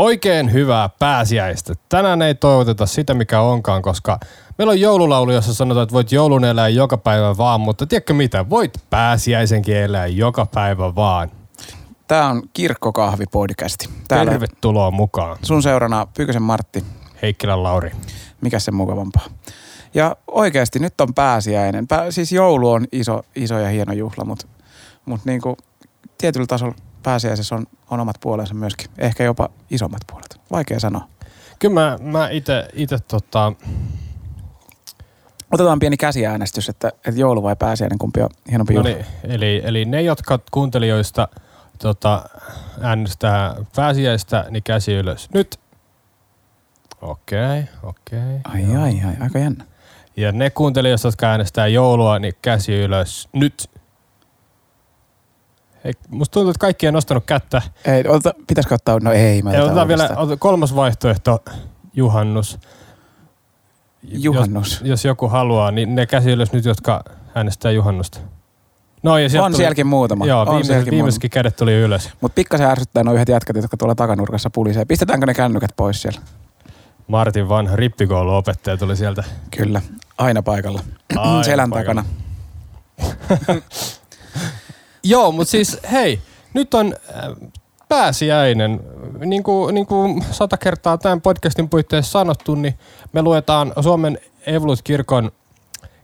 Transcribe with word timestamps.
Oikein 0.00 0.52
hyvää 0.52 0.88
pääsiäistä. 0.98 1.74
Tänään 1.88 2.22
ei 2.22 2.34
toivoteta 2.34 2.86
sitä, 2.86 3.14
mikä 3.14 3.40
onkaan, 3.40 3.82
koska 3.82 4.18
meillä 4.58 4.70
on 4.70 4.80
joululaulu, 4.80 5.32
jossa 5.32 5.54
sanotaan, 5.54 5.82
että 5.82 5.92
voit 5.92 6.12
joulun 6.12 6.44
elää 6.44 6.68
joka 6.68 6.96
päivä 6.96 7.36
vaan, 7.36 7.60
mutta 7.60 7.86
tiedätkö 7.86 8.14
mitä? 8.14 8.50
Voit 8.50 8.72
pääsiäisenkin 8.90 9.76
elää 9.76 10.06
joka 10.06 10.46
päivä 10.46 10.94
vaan. 10.94 11.30
Tämä 12.08 12.28
on 12.28 12.42
Kirkkokahvi-podcasti. 12.52 13.90
Täällä 14.08 14.32
Tervetuloa 14.32 14.90
mukaan. 14.90 15.38
sun 15.42 15.62
seurana 15.62 16.06
Pykösen 16.16 16.42
Martti. 16.42 16.84
Heikkilän 17.22 17.62
Lauri. 17.62 17.92
Mikä 18.40 18.58
se 18.58 18.70
mukavampaa? 18.70 19.26
Ja 19.94 20.16
oikeasti 20.26 20.78
nyt 20.78 21.00
on 21.00 21.14
pääsiäinen. 21.14 21.86
Pää, 21.86 22.10
siis 22.10 22.32
joulu 22.32 22.70
on 22.70 22.86
iso, 22.92 23.22
iso 23.36 23.58
ja 23.58 23.68
hieno 23.68 23.92
juhla, 23.92 24.24
mutta 24.24 24.46
mut 25.04 25.20
niinku, 25.24 25.56
tietyllä 26.18 26.46
tasolla 26.46 26.74
pääsiäisessä 27.02 27.54
on, 27.54 27.66
on 27.90 28.00
omat 28.00 28.16
puolensa 28.20 28.54
myöskin. 28.54 28.90
Ehkä 28.98 29.24
jopa 29.24 29.48
isommat 29.70 30.02
puolet. 30.10 30.40
Vaikea 30.50 30.80
sanoa. 30.80 31.08
Kyllä 31.58 31.74
mä, 31.74 31.98
mä 32.00 32.28
ite 32.74 32.98
tota, 33.08 33.52
Otetaan 35.50 35.78
pieni 35.78 35.96
käsiäänestys, 35.96 36.68
että, 36.68 36.88
että 36.88 37.20
joulu 37.20 37.42
vai 37.42 37.56
pääsiäinen, 37.56 37.98
kumpi 37.98 38.22
on 38.22 38.30
hienompi 38.50 38.74
no 38.74 38.82
niin, 38.82 39.06
eli, 39.24 39.62
eli 39.64 39.84
ne, 39.84 40.02
jotka 40.02 40.38
kuuntelijoista 40.50 41.28
tota, 41.78 42.24
äänestää 42.80 43.54
pääsiäistä, 43.76 44.46
niin 44.50 44.62
käsi 44.62 44.92
ylös. 44.92 45.28
Nyt. 45.34 45.60
Okei, 47.00 47.62
okei. 47.82 48.40
Ai, 48.44 48.76
ai, 48.76 49.00
ai, 49.06 49.14
aika 49.20 49.38
jännä. 49.38 49.64
Ja 50.16 50.32
ne 50.32 50.50
kuuntelijoista, 50.50 51.08
jotka 51.08 51.26
äänestää 51.26 51.66
joulua, 51.66 52.18
niin 52.18 52.34
käsi 52.42 52.74
ylös. 52.74 53.28
Nyt. 53.32 53.70
Hei, 55.84 55.92
musta 56.08 56.32
tuntuu, 56.32 56.50
että 56.50 56.58
kaikki 56.60 56.88
on 56.88 56.94
nostanut 56.94 57.24
kättä. 57.26 57.62
Ei, 57.84 58.04
ota, 58.08 58.34
pitäisikö 58.46 58.74
ottaa? 58.74 58.98
No 59.02 59.12
ei, 59.12 59.42
mä 59.42 59.52
Ja 59.52 59.64
otetaan 59.64 59.88
vielä 59.88 60.08
ota, 60.16 60.36
kolmas 60.36 60.74
vaihtoehto, 60.76 61.44
juhannus. 61.94 62.58
Juhannus. 64.02 64.72
Jos, 64.72 64.82
jos 64.88 65.04
joku 65.04 65.28
haluaa, 65.28 65.70
niin 65.70 65.94
ne 65.94 66.06
käsi 66.06 66.30
ylös 66.30 66.52
nyt, 66.52 66.64
jotka 66.64 67.04
äänestää 67.34 67.70
juhannusta. 67.70 68.18
No 69.02 69.18
ja 69.18 69.28
sieltä 69.28 69.44
on 69.46 69.52
tuli- 69.52 69.56
sielläkin 69.62 69.86
muutama. 69.86 70.26
Joo, 70.26 70.40
on 70.40 70.46
viimeiset, 70.46 70.66
sielläkin 70.66 70.90
viimeisetkin 70.90 71.30
kädet 71.30 71.56
tuli 71.56 71.72
ylös. 71.74 72.10
Mutta 72.20 72.34
pikkasen 72.34 72.66
ärsyttää 72.66 73.04
nuo 73.04 73.14
yhdet 73.14 73.28
jätkät, 73.28 73.56
jotka 73.56 73.76
tuolla 73.76 73.94
takanurkassa 73.94 74.50
pulisee. 74.50 74.84
Pistetäänkö 74.84 75.26
ne 75.26 75.34
kännykät 75.34 75.70
pois 75.76 76.02
siellä? 76.02 76.20
Martin 77.08 77.48
vanha 77.48 77.76
rippikouluopettaja 77.76 78.76
tuli 78.76 78.96
sieltä. 78.96 79.24
Kyllä, 79.56 79.82
aina 80.18 80.42
paikalla. 80.42 80.80
Aina 81.16 81.42
Selän 81.42 81.70
paikalla. 81.70 82.04
takana. 82.98 83.60
Joo, 85.02 85.32
mutta 85.32 85.50
siis 85.50 85.78
hei, 85.92 86.20
nyt 86.54 86.74
on 86.74 86.94
äh, 87.16 87.50
pääsiäinen. 87.88 88.80
Niin 89.18 89.42
kuin, 89.42 89.74
niin 89.74 89.86
kuin 89.86 90.24
sata 90.30 90.56
kertaa 90.56 90.98
tämän 90.98 91.20
podcastin 91.20 91.68
puitteissa 91.68 92.12
sanottu, 92.12 92.54
niin 92.54 92.78
me 93.12 93.22
luetaan 93.22 93.72
Suomen 93.80 94.18
Evolut-kirkon 94.46 95.32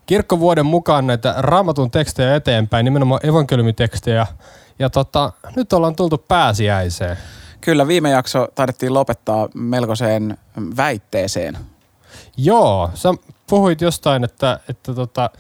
kirkkovuoden 0.06 0.66
mukaan 0.66 1.06
näitä 1.06 1.34
raamatun 1.38 1.91
tekstejä 1.91 2.36
eteenpäin, 2.36 2.84
nimenomaan 2.84 3.27
evankeliumitekstejä. 3.27 4.27
Ja 4.78 4.91
tota, 4.91 5.33
nyt 5.56 5.72
ollaan 5.72 5.97
tultu 5.97 6.19
pääsiäiseen. 6.19 7.16
Kyllä, 7.60 7.88
viime 7.88 8.10
jakso 8.10 8.48
taidettiin 8.55 8.94
lopettaa 8.94 9.48
melkoiseen 9.55 10.38
väitteeseen. 10.77 11.58
Joo, 12.36 12.91
sä 12.94 13.14
puhuit 13.50 13.81
jostain, 13.81 14.25
että, 14.25 14.60
että, 14.69 14.94
tota, 14.94 15.31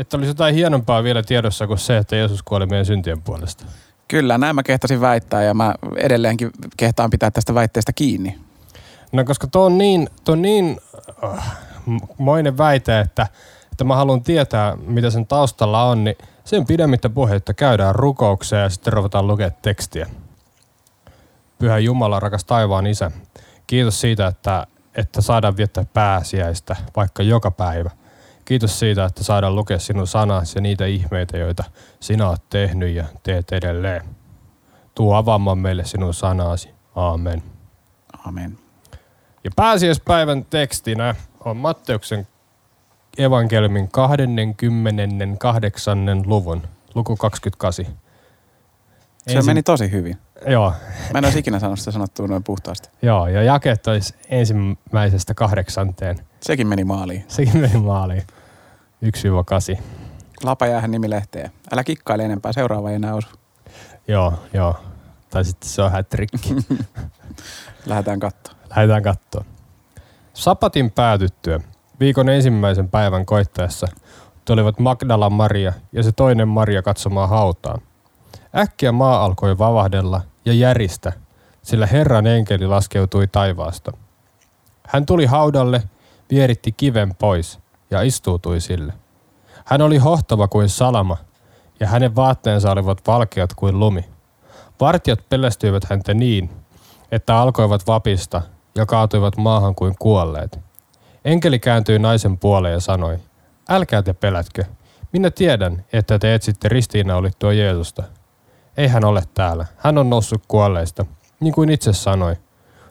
että 0.00 0.16
olisi 0.16 0.30
jotain 0.30 0.54
hienompaa 0.54 1.02
vielä 1.02 1.22
tiedossa 1.22 1.66
kuin 1.66 1.78
se, 1.78 1.96
että 1.96 2.16
Jeesus 2.16 2.42
kuoli 2.42 2.66
meidän 2.66 2.86
syntien 2.86 3.22
puolesta. 3.22 3.64
Kyllä, 4.08 4.38
näin 4.38 4.54
mä 4.54 4.62
kehtasin 4.62 5.00
väittää 5.00 5.42
ja 5.42 5.54
mä 5.54 5.74
edelleenkin 5.96 6.50
kehtaan 6.76 7.10
pitää 7.10 7.30
tästä 7.30 7.54
väitteestä 7.54 7.92
kiinni. 7.92 8.38
No 9.12 9.24
koska 9.24 9.46
tuo 9.46 9.64
on 9.64 9.78
niin, 9.78 10.08
tuo 10.24 10.32
on 10.32 10.42
niin 10.42 10.80
äh, 11.24 11.58
moinen 12.18 12.58
väite, 12.58 13.00
että, 13.00 13.26
että 13.72 13.84
mä 13.84 13.96
haluan 13.96 14.22
tietää, 14.22 14.76
mitä 14.76 15.10
sen 15.10 15.26
taustalla 15.26 15.84
on, 15.84 16.04
niin 16.04 16.16
sen 16.44 16.66
pidemmittä 16.66 17.08
puhetta 17.08 17.54
käydään 17.54 17.94
rukoukseen 17.94 18.62
ja 18.62 18.68
sitten 18.68 18.92
ruvetaan 18.92 19.26
lukea 19.26 19.50
tekstiä. 19.50 20.06
Pyhä 21.58 21.78
Jumala, 21.78 22.20
rakas 22.20 22.44
taivaan 22.44 22.86
isä, 22.86 23.10
kiitos 23.66 24.00
siitä, 24.00 24.26
että, 24.26 24.66
että 24.94 25.20
saadaan 25.20 25.56
viettää 25.56 25.84
pääsiäistä 25.94 26.76
vaikka 26.96 27.22
joka 27.22 27.50
päivä. 27.50 27.90
Kiitos 28.50 28.78
siitä, 28.78 29.04
että 29.04 29.24
saadaan 29.24 29.56
lukea 29.56 29.78
sinun 29.78 30.06
sanasi 30.06 30.58
ja 30.58 30.62
niitä 30.62 30.86
ihmeitä, 30.86 31.38
joita 31.38 31.64
sinä 32.00 32.28
olet 32.28 32.42
tehnyt 32.50 32.94
ja 32.94 33.04
teet 33.22 33.52
edelleen. 33.52 34.02
Tuu 34.94 35.12
avaamaan 35.12 35.58
meille 35.58 35.84
sinun 35.84 36.14
sanasi. 36.14 36.70
Aamen. 36.94 37.42
Amen. 38.26 38.58
Ja 39.44 39.50
pääsiäispäivän 39.56 40.44
tekstinä 40.44 41.14
on 41.44 41.56
Matteuksen 41.56 42.26
evankeliumin 43.18 43.90
28. 43.90 46.22
luvun, 46.26 46.62
luku 46.94 47.16
28. 47.16 47.86
Se 49.28 49.42
meni 49.42 49.62
tosi 49.62 49.90
hyvin. 49.90 50.18
Joo, 50.46 50.72
Mä 51.12 51.18
en 51.18 51.24
olisi 51.24 51.38
ikinä 51.38 51.58
sanonut 51.58 51.78
sitä 51.78 51.90
sanottua 51.90 52.26
noin 52.26 52.44
puhtaasti. 52.44 52.88
joo, 53.02 53.26
ja 53.26 53.42
jakeet 53.42 53.86
olisi 53.86 54.14
ensimmäisestä 54.28 55.34
kahdeksanteen. 55.34 56.18
Sekin 56.40 56.66
meni 56.66 56.84
maaliin. 56.84 57.24
Sekin 57.28 57.56
meni 57.56 57.78
maaliin. 57.78 58.22
1-8. 59.76 59.82
Lapa 60.42 60.66
jäähän 60.66 60.90
nimilehteen. 60.90 61.50
Älä 61.72 61.84
kikkaile 61.84 62.24
enempää, 62.24 62.52
seuraava 62.52 62.90
ei 62.90 62.96
enää 62.96 63.14
osu. 63.14 63.28
Joo, 64.08 64.32
joo. 64.54 64.76
Tai 65.30 65.44
sitten 65.44 65.70
se 65.70 65.82
on 65.82 65.92
hätrikki. 65.92 66.56
Lähdetään 67.86 68.20
katsoa. 68.20 68.54
Lähdetään 68.70 69.02
kattoon. 69.02 69.44
Sapatin 70.34 70.90
päätyttyä 70.90 71.60
viikon 72.00 72.28
ensimmäisen 72.28 72.88
päivän 72.88 73.26
koittaessa 73.26 73.86
tulivat 74.44 74.78
Magdala 74.78 75.30
Maria 75.30 75.72
ja 75.92 76.02
se 76.02 76.12
toinen 76.12 76.48
Maria 76.48 76.82
katsomaan 76.82 77.28
hautaa. 77.28 77.78
Äkkiä 78.56 78.92
maa 78.92 79.24
alkoi 79.24 79.58
vavahdella 79.58 80.20
ja 80.44 80.52
järistä, 80.52 81.12
sillä 81.62 81.86
Herran 81.86 82.26
enkeli 82.26 82.66
laskeutui 82.66 83.26
taivaasta. 83.26 83.92
Hän 84.86 85.06
tuli 85.06 85.26
haudalle, 85.26 85.82
vieritti 86.30 86.72
kiven 86.72 87.14
pois 87.14 87.59
ja 87.90 88.02
istuutui 88.02 88.60
sille. 88.60 88.92
Hän 89.64 89.82
oli 89.82 89.98
hohtava 89.98 90.48
kuin 90.48 90.68
salama 90.68 91.16
ja 91.80 91.86
hänen 91.86 92.16
vaatteensa 92.16 92.70
olivat 92.70 93.06
valkeat 93.06 93.54
kuin 93.54 93.80
lumi. 93.80 94.04
Vartijat 94.80 95.28
pelästyivät 95.28 95.84
häntä 95.84 96.14
niin, 96.14 96.50
että 97.12 97.36
alkoivat 97.36 97.86
vapista 97.86 98.42
ja 98.74 98.86
kaatuivat 98.86 99.36
maahan 99.36 99.74
kuin 99.74 99.94
kuolleet. 99.98 100.58
Enkeli 101.24 101.58
kääntyi 101.58 101.98
naisen 101.98 102.38
puoleen 102.38 102.72
ja 102.72 102.80
sanoi, 102.80 103.18
älkää 103.68 104.02
te 104.02 104.12
pelätkö. 104.12 104.64
Minä 105.12 105.30
tiedän, 105.30 105.84
että 105.92 106.18
te 106.18 106.34
etsitte 106.34 106.68
ristiinnaulittua 106.68 107.52
Jeesusta. 107.52 108.02
Ei 108.76 108.88
hän 108.88 109.04
ole 109.04 109.22
täällä. 109.34 109.66
Hän 109.76 109.98
on 109.98 110.10
noussut 110.10 110.42
kuolleista, 110.48 111.06
niin 111.40 111.54
kuin 111.54 111.70
itse 111.70 111.92
sanoi. 111.92 112.36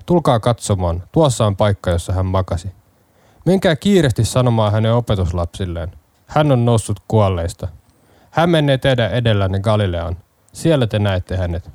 Tulkaa 0.05 0.39
katsomaan, 0.39 1.03
tuossa 1.11 1.45
on 1.45 1.55
paikka, 1.55 1.91
jossa 1.91 2.13
hän 2.13 2.25
makasi. 2.25 2.71
Menkää 3.45 3.75
kiiresti 3.75 4.25
sanomaan 4.25 4.71
hänen 4.71 4.93
opetuslapsilleen. 4.93 5.91
Hän 6.27 6.51
on 6.51 6.65
noussut 6.65 6.99
kuolleista. 7.07 7.67
Hän 8.31 8.49
menee 8.49 8.77
teidän 8.77 9.11
edellänne 9.11 9.59
Galileaan. 9.59 10.17
Siellä 10.53 10.87
te 10.87 10.99
näette 10.99 11.37
hänet. 11.37 11.69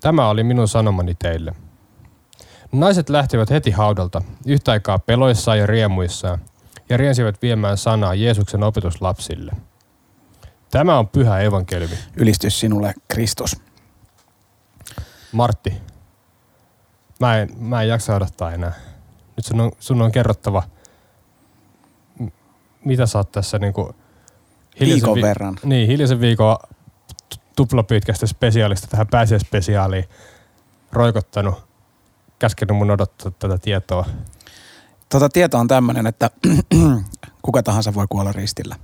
Tämä 0.00 0.28
oli 0.28 0.44
minun 0.44 0.68
sanomani 0.68 1.14
teille. 1.14 1.54
Naiset 2.72 3.08
lähtivät 3.08 3.50
heti 3.50 3.70
haudalta, 3.70 4.22
yhtä 4.46 4.72
aikaa 4.72 4.98
peloissaan 4.98 5.58
ja 5.58 5.66
riemuissaan, 5.66 6.38
ja 6.88 6.96
riensivät 6.96 7.42
viemään 7.42 7.76
sanaa 7.76 8.14
Jeesuksen 8.14 8.62
opetuslapsille. 8.62 9.52
Tämä 10.70 10.98
on 10.98 11.08
pyhä 11.08 11.40
evankeliumi. 11.40 11.94
Ylistys 12.16 12.60
sinulle, 12.60 12.94
Kristus. 13.08 13.56
Martti, 15.32 15.82
mä 17.20 17.38
en, 17.38 17.48
mä 17.58 17.82
en 17.82 17.88
jaksa 17.88 18.16
odottaa 18.16 18.52
enää. 18.52 18.72
Nyt 19.36 19.46
sun 19.46 19.60
on, 19.60 19.72
sun 19.80 20.02
on 20.02 20.12
kerrottava, 20.12 20.62
mitä 22.84 23.06
sä 23.06 23.18
oot 23.18 23.32
tässä 23.32 23.58
niinku 23.58 23.94
Viikon 24.80 25.22
verran. 25.22 25.56
Niin, 25.64 25.88
hiljaisen 25.88 26.20
viikon 26.20 26.56
t- 27.34 27.40
tuplapytkästä 27.56 28.26
spesiaalista 28.26 28.86
tähän 28.86 29.06
pääsiäispesiaaliin 29.06 30.04
roikottanut, 30.92 31.54
käskenyt 32.38 32.76
mun 32.76 32.90
odottaa 32.90 33.32
tätä 33.38 33.58
tietoa. 33.58 34.04
Tota 35.08 35.28
tieto 35.28 35.58
on 35.58 35.68
tämmöinen, 35.68 36.06
että 36.06 36.30
kuka 37.42 37.62
tahansa 37.62 37.94
voi 37.94 38.06
kuolla 38.08 38.32
ristillä. 38.32 38.76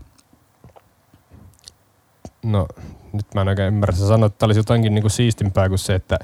No, 2.42 2.68
nyt 3.12 3.26
mä 3.34 3.40
en 3.40 3.48
oikein 3.48 3.68
ymmärrä. 3.68 3.96
Sä 3.96 4.08
sanoit, 4.08 4.32
että 4.32 4.38
tämä 4.38 4.48
olisi 4.48 4.60
jotakin 4.60 4.94
niinku 4.94 5.08
siistimpää 5.08 5.68
kuin 5.68 5.78
se, 5.78 5.94
että 5.94 6.18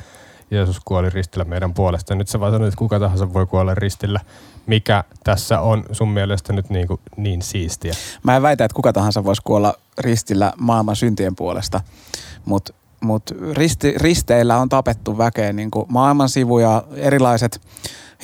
Jeesus 0.51 0.81
kuoli 0.85 1.11
ristillä 1.11 1.45
meidän 1.45 1.75
puolesta. 1.75 2.15
Nyt 2.15 2.29
sä 2.29 2.41
vaan 2.41 2.53
sanoit, 2.53 2.69
että 2.69 2.79
kuka 2.79 3.01
tahansa 3.01 3.33
voi 3.33 3.47
kuolla 3.47 3.75
ristillä. 3.75 4.21
Mikä 4.67 5.05
tässä 5.25 5.61
on 5.61 5.85
sun 5.93 6.09
mielestä 6.09 6.53
nyt 6.53 6.71
niinku 6.71 7.01
niin 7.17 7.43
siistiä? 7.43 7.93
Mä 8.23 8.37
en 8.37 8.43
väitä, 8.43 8.65
että 8.65 8.75
kuka 8.75 8.93
tahansa 8.93 9.25
voisi 9.25 9.43
kuolla 9.45 9.75
ristillä 9.99 10.53
maailman 10.57 10.97
syntien 10.97 11.37
puolesta, 11.37 11.81
mutta 12.45 12.73
mut 13.01 13.31
risti, 13.53 13.95
risteillä 13.97 14.59
on 14.59 14.69
tapettu 14.69 15.19
väkeä 15.19 15.53
niin 15.53 15.71
kuin 15.71 15.87
maailman 15.89 16.29
sivuja, 16.29 16.85
erilaiset 16.95 17.61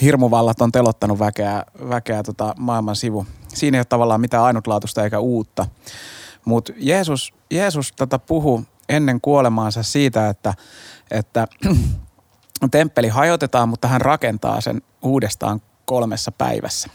hirmuvallat 0.03 0.61
on 0.61 0.73
telottanut 0.73 1.19
väkeä, 1.19 1.65
väkeä 1.89 2.23
tota 2.23 2.55
maailman 2.59 2.97
sivu. 2.97 3.27
Siinä 3.49 3.77
ei 3.77 3.81
ole 3.81 3.85
tavallaan 3.85 4.21
mitään 4.21 4.43
ainutlaatuista 4.43 5.05
eikä 5.05 5.19
uutta. 5.19 5.67
Mutta 6.45 6.73
Jeesus, 6.77 7.35
Jeesus 7.51 7.93
tota 7.93 8.19
puhu 8.19 8.65
ennen 8.89 9.21
kuolemaansa 9.21 9.83
siitä, 9.83 10.29
että, 10.29 10.55
että 11.11 11.47
temppeli 12.71 13.09
hajotetaan, 13.09 13.69
mutta 13.69 13.89
hän 13.89 14.01
rakentaa 14.01 14.61
sen 14.61 14.83
uudestaan 15.03 15.63
kolmessa 15.85 16.33
päivässä. 16.33 16.89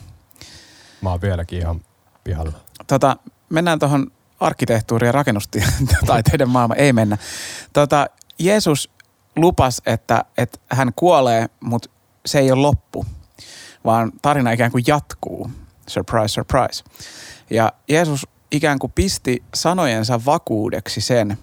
Mä 1.01 1.09
oon 1.09 1.21
vieläkin 1.21 1.59
ihan 1.59 1.81
pihalla. 2.23 2.51
Tota, 2.87 3.17
mennään 3.49 3.79
tuohon 3.79 4.11
arkkitehtuuri- 4.39 5.05
ja 5.05 5.11
rakennustaiteiden 5.11 6.49
maailma. 6.49 6.75
Ei 6.75 6.93
mennä. 6.93 7.17
Tota, 7.73 8.07
Jeesus 8.39 8.89
lupas, 9.35 9.81
että, 9.85 10.25
että 10.37 10.59
hän 10.71 10.91
kuolee, 10.95 11.49
mutta 11.59 11.89
se 12.25 12.39
ei 12.39 12.51
ole 12.51 12.61
loppu, 12.61 13.05
vaan 13.85 14.11
tarina 14.21 14.51
ikään 14.51 14.71
kuin 14.71 14.83
jatkuu. 14.87 15.51
Surprise, 15.87 16.27
surprise. 16.27 16.83
Ja 17.49 17.73
Jeesus 17.89 18.27
ikään 18.51 18.79
kuin 18.79 18.91
pisti 18.95 19.43
sanojensa 19.53 20.25
vakuudeksi 20.25 21.01
sen, 21.01 21.37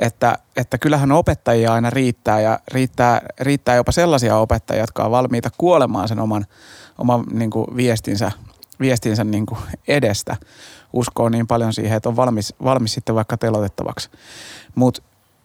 että, 0.00 0.38
että 0.56 0.78
kyllähän 0.78 1.12
opettajia 1.12 1.72
aina 1.72 1.90
riittää 1.90 2.40
ja 2.40 2.60
riittää, 2.72 3.20
riittää 3.40 3.74
jopa 3.74 3.92
sellaisia 3.92 4.36
opettajia, 4.36 4.82
jotka 4.82 5.04
on 5.04 5.10
valmiita 5.10 5.50
kuolemaan 5.58 6.08
sen 6.08 6.18
oman, 6.20 6.46
oman 6.98 7.24
niin 7.32 7.50
kuin 7.50 7.66
viestinsä, 7.76 8.32
viestinsä 8.80 9.24
niin 9.24 9.46
kuin 9.46 9.60
edestä. 9.88 10.36
Uskoo 10.92 11.28
niin 11.28 11.46
paljon 11.46 11.72
siihen, 11.72 11.96
että 11.96 12.08
on 12.08 12.16
valmis, 12.16 12.54
valmis 12.64 12.92
sitten 12.92 13.14
vaikka 13.14 13.36
telotettavaksi. 13.36 14.10
Mutta 14.74 15.02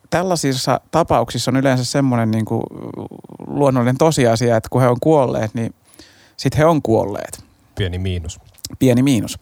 tällaisissa 0.10 0.82
tapauksissa 0.92 1.52
on 1.52 1.58
yleensä 1.58 1.86
semmoinen 1.86 2.32
niin 2.32 2.46
kuin 2.46 2.64
luonnollinen 3.48 3.98
tosiasia, 3.98 4.58
että 4.58 4.70
kun 4.70 4.82
he 4.82 4.88
on 4.88 4.98
kuolleet, 5.02 5.54
niin 5.54 5.74
sitten 6.38 6.58
he 6.58 6.66
on 6.66 6.82
kuolleet. 6.82 7.44
Pieni 7.76 7.98
miinus. 7.98 8.40
Pieni 8.80 9.04
miinus. 9.04 9.40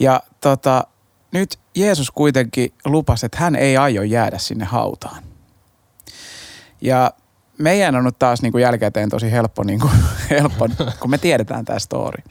Ja 0.00 0.22
tota, 0.40 0.84
nyt 1.32 1.58
Jeesus 1.74 2.10
kuitenkin 2.10 2.72
lupasi, 2.84 3.26
että 3.26 3.38
hän 3.38 3.56
ei 3.56 3.76
aio 3.76 4.02
jäädä 4.02 4.38
sinne 4.38 4.64
hautaan. 4.64 5.22
Ja 6.80 7.12
meidän 7.58 7.96
on 7.96 8.04
nyt 8.04 8.18
taas 8.18 8.42
niin 8.42 8.52
kuin 8.52 8.62
jälkikäteen 8.62 9.08
tosi 9.08 9.32
helppo, 9.32 9.64
niin 9.64 9.80
kuin, 9.80 9.92
helppo 10.30 10.68
kun 11.00 11.10
me 11.10 11.18
tiedetään 11.18 11.64
tämä 11.64 11.78
story. 11.78 12.22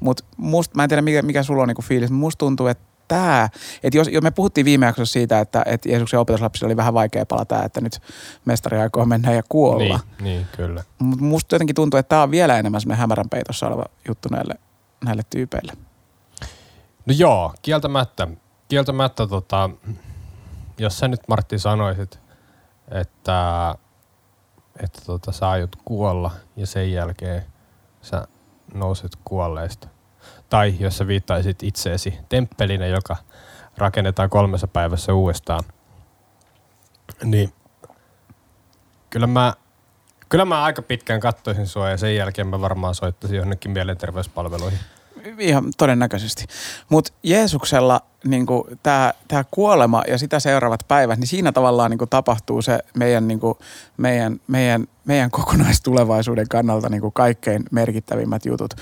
Mutta 0.00 0.70
mä 0.74 0.82
en 0.82 0.88
tiedä 0.88 1.02
mikä, 1.02 1.22
mikä 1.22 1.42
sulla 1.42 1.62
on 1.62 1.68
niin 1.68 1.76
kuin 1.76 1.86
fiilis, 1.86 2.10
mutta 2.10 2.20
musta 2.20 2.38
tuntuu, 2.38 2.66
että 2.66 2.84
tämä, 3.08 3.48
että 3.82 3.98
jos, 3.98 4.08
jos 4.08 4.22
me 4.22 4.30
puhuttiin 4.30 4.64
viime 4.64 4.86
jaksossa 4.86 5.12
siitä, 5.12 5.40
että, 5.40 5.62
että 5.66 5.88
Jeesuksen 5.88 6.20
opetuslapsilla 6.20 6.68
oli 6.68 6.76
vähän 6.76 6.94
vaikea 6.94 7.26
palata, 7.26 7.64
että 7.64 7.80
nyt 7.80 8.02
mestari 8.44 8.78
aikoo 8.78 9.04
mennä 9.04 9.32
ja 9.32 9.42
kuolla. 9.48 10.00
Niin, 10.18 10.24
niin 10.24 10.46
kyllä. 10.56 10.84
Mutta 10.98 11.24
musta 11.24 11.54
jotenkin 11.54 11.76
tuntuu, 11.76 11.98
että 11.98 12.08
tämä 12.08 12.22
on 12.22 12.30
vielä 12.30 12.58
enemmän 12.58 12.80
semmoinen 12.80 13.00
hämärän 13.00 13.28
peitossa 13.30 13.66
oleva 13.66 13.84
juttu 14.08 14.28
näille, 14.28 14.54
näille 15.04 15.22
tyypeille. 15.30 15.72
No 17.06 17.14
joo, 17.18 17.54
kieltämättä. 17.62 18.28
Kieltämättä 18.68 19.26
tota, 19.26 19.70
jos 20.78 20.98
sä 20.98 21.08
nyt 21.08 21.20
Martti 21.28 21.58
sanoisit, 21.58 22.20
että, 22.90 23.74
että 24.82 25.00
tota, 25.06 25.32
sä 25.32 25.48
aiot 25.48 25.76
kuolla 25.84 26.30
ja 26.56 26.66
sen 26.66 26.92
jälkeen 26.92 27.44
sä 28.02 28.28
nouset 28.74 29.12
kuolleista. 29.24 29.88
Tai 30.48 30.74
jos 30.78 30.98
sä 30.98 31.06
viittaisit 31.06 31.62
itseesi 31.62 32.18
temppelinä, 32.28 32.86
joka 32.86 33.16
rakennetaan 33.76 34.30
kolmessa 34.30 34.68
päivässä 34.68 35.14
uudestaan, 35.14 35.64
niin 37.24 37.52
kyllä 39.10 39.26
mä, 39.26 39.54
kyllä 40.28 40.44
mä 40.44 40.64
aika 40.64 40.82
pitkään 40.82 41.20
katsoisin 41.20 41.66
sua 41.66 41.90
ja 41.90 41.96
sen 41.96 42.16
jälkeen 42.16 42.46
mä 42.46 42.60
varmaan 42.60 42.94
soittaisin 42.94 43.36
jonnekin 43.36 43.70
mielenterveyspalveluihin 43.70 44.78
ihan 45.38 45.64
todennäköisesti. 45.78 46.44
Mutta 46.88 47.12
Jeesuksella 47.22 48.00
niin 48.24 48.46
tämä 49.28 49.44
kuolema 49.50 50.02
ja 50.08 50.18
sitä 50.18 50.40
seuraavat 50.40 50.80
päivät, 50.88 51.18
niin 51.18 51.28
siinä 51.28 51.52
tavallaan 51.52 51.90
niin 51.90 52.08
tapahtuu 52.10 52.62
se 52.62 52.78
meidän, 52.96 53.28
niin 53.28 53.40
meidän, 53.96 54.40
meidän, 54.46 54.86
meidän 55.04 55.30
kokonaistulevaisuuden 55.30 56.48
kannalta 56.48 56.88
niin 56.88 57.12
kaikkein 57.12 57.64
merkittävimmät 57.70 58.46
jutut. 58.46 58.74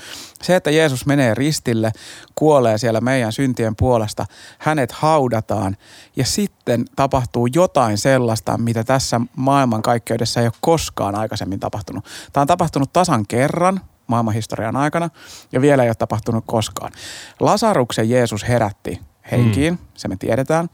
Se, 0.43 0.55
että 0.55 0.71
Jeesus 0.71 1.05
menee 1.05 1.33
ristille, 1.33 1.91
kuolee 2.35 2.77
siellä 2.77 3.01
meidän 3.01 3.33
syntien 3.33 3.75
puolesta, 3.75 4.25
hänet 4.59 4.91
haudataan 4.91 5.77
ja 6.15 6.25
sitten 6.25 6.85
tapahtuu 6.95 7.47
jotain 7.53 7.97
sellaista, 7.97 8.57
mitä 8.57 8.83
tässä 8.83 9.21
maailmankaikkeudessa 9.35 10.39
ei 10.39 10.47
ole 10.47 10.53
koskaan 10.61 11.15
aikaisemmin 11.15 11.59
tapahtunut. 11.59 12.05
Tämä 12.33 12.41
on 12.41 12.47
tapahtunut 12.47 12.93
tasan 12.93 13.27
kerran– 13.27 13.81
maailmanhistorian 14.07 14.75
aikana 14.75 15.09
ja 15.51 15.61
vielä 15.61 15.83
ei 15.83 15.89
ole 15.89 15.95
tapahtunut 15.95 16.43
koskaan. 16.47 16.91
Lasaruksen 17.39 18.09
Jeesus 18.09 18.47
herätti 18.47 19.01
henkiin, 19.31 19.73
mm. 19.73 19.79
se 19.93 20.07
me 20.07 20.15
tiedetään, 20.15 20.69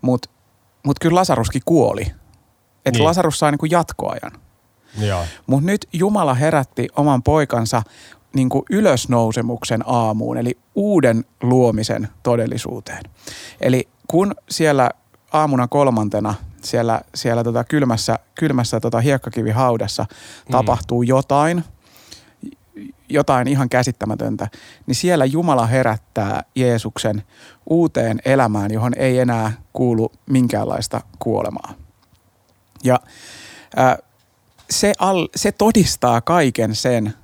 mutta 0.00 0.28
mut 0.86 0.98
kyllä 0.98 1.14
Lasaruskin 1.14 1.62
kuoli. 1.64 2.02
Että 2.86 2.98
niin. 2.98 3.04
Lasarus 3.04 3.38
sai 3.38 3.50
niinku 3.50 3.66
jatkoajan. 3.66 4.32
Mutta 5.46 5.66
nyt 5.66 5.88
Jumala 5.92 6.34
herätti 6.34 6.88
oman 6.96 7.22
poikansa 7.22 7.82
niinku 8.34 8.64
ylösnousemuksen 8.70 9.82
aamuun, 9.86 10.36
eli 10.36 10.58
uuden 10.74 11.24
luomisen 11.42 12.08
todellisuuteen. 12.22 13.02
Eli 13.60 13.88
kun 14.08 14.34
siellä 14.50 14.90
aamuna 15.32 15.68
kolmantena 15.68 16.34
siellä, 16.62 17.00
siellä 17.14 17.44
tota 17.44 17.64
kylmässä, 17.64 18.18
kylmässä 18.34 18.80
tota 18.80 19.00
hiekkakivihaudassa 19.00 20.02
mm. 20.02 20.52
tapahtuu 20.52 21.02
jotain– 21.02 21.64
jotain 23.08 23.48
ihan 23.48 23.68
käsittämätöntä, 23.68 24.48
niin 24.86 24.94
siellä 24.94 25.24
Jumala 25.24 25.66
herättää 25.66 26.42
Jeesuksen 26.54 27.22
uuteen 27.70 28.20
elämään, 28.24 28.72
johon 28.72 28.92
ei 28.96 29.18
enää 29.18 29.52
kuulu 29.72 30.12
minkäänlaista 30.26 31.00
kuolemaa. 31.18 31.74
Ja 32.84 33.00
ää, 33.76 33.98
se, 34.70 34.92
al, 34.98 35.28
se 35.36 35.52
todistaa 35.52 36.20
kaiken 36.20 36.74
sen, 36.74 37.14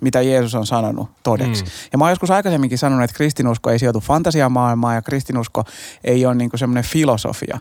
mitä 0.00 0.22
Jeesus 0.22 0.54
on 0.54 0.66
sanonut 0.66 1.10
todeksi. 1.22 1.64
Mm. 1.64 1.70
Ja 1.92 1.98
mä 1.98 2.04
oon 2.04 2.12
joskus 2.12 2.30
aikaisemminkin 2.30 2.78
sanonut, 2.78 3.04
että 3.04 3.16
kristinusko 3.16 3.70
ei 3.70 3.78
sijoitu 3.78 4.00
fantasiamaailmaan 4.00 4.94
ja 4.94 5.02
kristinusko 5.02 5.64
ei 6.04 6.26
ole 6.26 6.34
niinku 6.34 6.56
semmoinen 6.56 6.84
filosofia. 6.84 7.58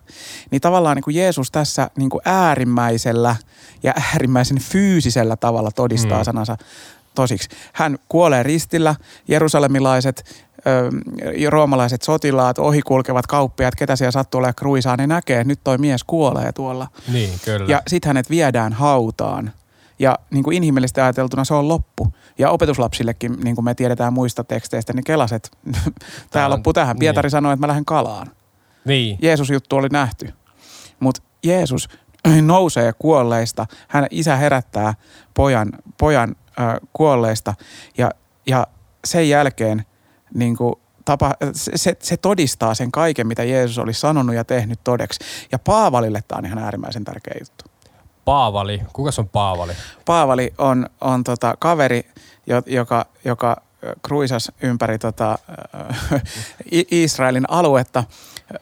Niin 0.51 0.61
tavallaan 0.61 0.97
niinku 0.97 1.09
Jeesus 1.09 1.51
tässä 1.51 1.89
niinku 1.97 2.21
äärimmäisellä 2.25 3.35
ja 3.83 3.93
äärimmäisen 4.11 4.59
fyysisellä 4.59 5.35
tavalla 5.35 5.71
todistaa 5.71 6.17
mm. 6.17 6.25
sanansa 6.25 6.57
tosiksi. 7.15 7.49
Hän 7.73 7.97
kuolee 8.09 8.43
ristillä, 8.43 8.95
jerusalemilaiset, 9.27 10.45
ö, 10.67 10.89
roomalaiset 11.49 12.01
sotilaat, 12.01 12.59
ohikulkevat 12.59 13.27
kauppiaat, 13.27 13.75
ketä 13.75 13.95
siellä 13.95 14.11
sattuu 14.11 14.39
olemaan 14.39 14.55
kruisaa, 14.55 14.97
ne 14.97 15.07
näkee, 15.07 15.39
että 15.39 15.47
nyt 15.47 15.59
toi 15.63 15.77
mies 15.77 16.03
kuolee 16.03 16.51
tuolla. 16.51 16.87
Niin, 17.13 17.29
kyllä. 17.45 17.65
Ja 17.71 17.81
sitten 17.87 18.09
hänet 18.09 18.29
viedään 18.29 18.73
hautaan. 18.73 19.51
Ja 19.99 20.19
niin 20.31 20.43
kuin 20.43 20.57
inhimillisesti 20.57 21.01
ajateltuna 21.01 21.45
se 21.45 21.53
on 21.53 21.67
loppu. 21.67 22.13
Ja 22.37 22.49
opetuslapsillekin, 22.49 23.37
niin 23.43 23.55
kuin 23.55 23.65
me 23.65 23.75
tiedetään 23.75 24.13
muista 24.13 24.43
teksteistä, 24.43 24.93
niin 24.93 25.03
kelaset, 25.03 25.51
tämä 26.31 26.49
loppu 26.49 26.73
tähän. 26.73 26.99
Pietari 26.99 27.25
niin. 27.25 27.31
sanoi, 27.31 27.53
että 27.53 27.61
mä 27.61 27.67
lähden 27.67 27.85
kalaan. 27.85 28.27
Niin. 28.85 29.17
Jeesus 29.21 29.49
juttu 29.49 29.75
oli 29.75 29.87
nähty. 29.91 30.33
Mutta 30.99 31.21
Jeesus 31.43 31.89
nousee 32.41 32.93
kuolleista. 32.99 33.65
Hän 33.87 34.07
isä 34.11 34.35
herättää 34.35 34.93
pojan, 35.33 35.71
pojan 35.97 36.35
kuolleista 36.93 37.53
ja, 37.97 38.11
ja 38.45 38.67
sen 39.05 39.29
jälkeen 39.29 39.85
niin 40.33 40.57
kuin 40.57 40.75
tapa, 41.05 41.35
se, 41.53 41.95
se 41.99 42.17
todistaa 42.17 42.75
sen 42.75 42.91
kaiken, 42.91 43.27
mitä 43.27 43.43
Jeesus 43.43 43.77
oli 43.77 43.93
sanonut 43.93 44.35
ja 44.35 44.43
tehnyt 44.43 44.79
todeksi. 44.83 45.19
Ja 45.51 45.59
Paavalille 45.59 46.23
tämä 46.27 46.39
on 46.39 46.45
ihan 46.45 46.59
äärimmäisen 46.59 47.03
tärkeä 47.03 47.33
juttu. 47.39 47.65
Paavali, 48.25 48.81
kuka 48.93 49.09
on 49.17 49.29
Paavali? 49.29 49.73
Paavali 50.05 50.53
on, 50.57 50.89
on 51.01 51.23
tota 51.23 51.55
kaveri, 51.59 52.03
joka, 52.65 53.05
joka 53.25 53.61
kruisas 54.01 54.51
ympäri 54.61 54.99
tota, 54.99 55.37
Israelin 56.91 57.45
aluetta 57.49 58.03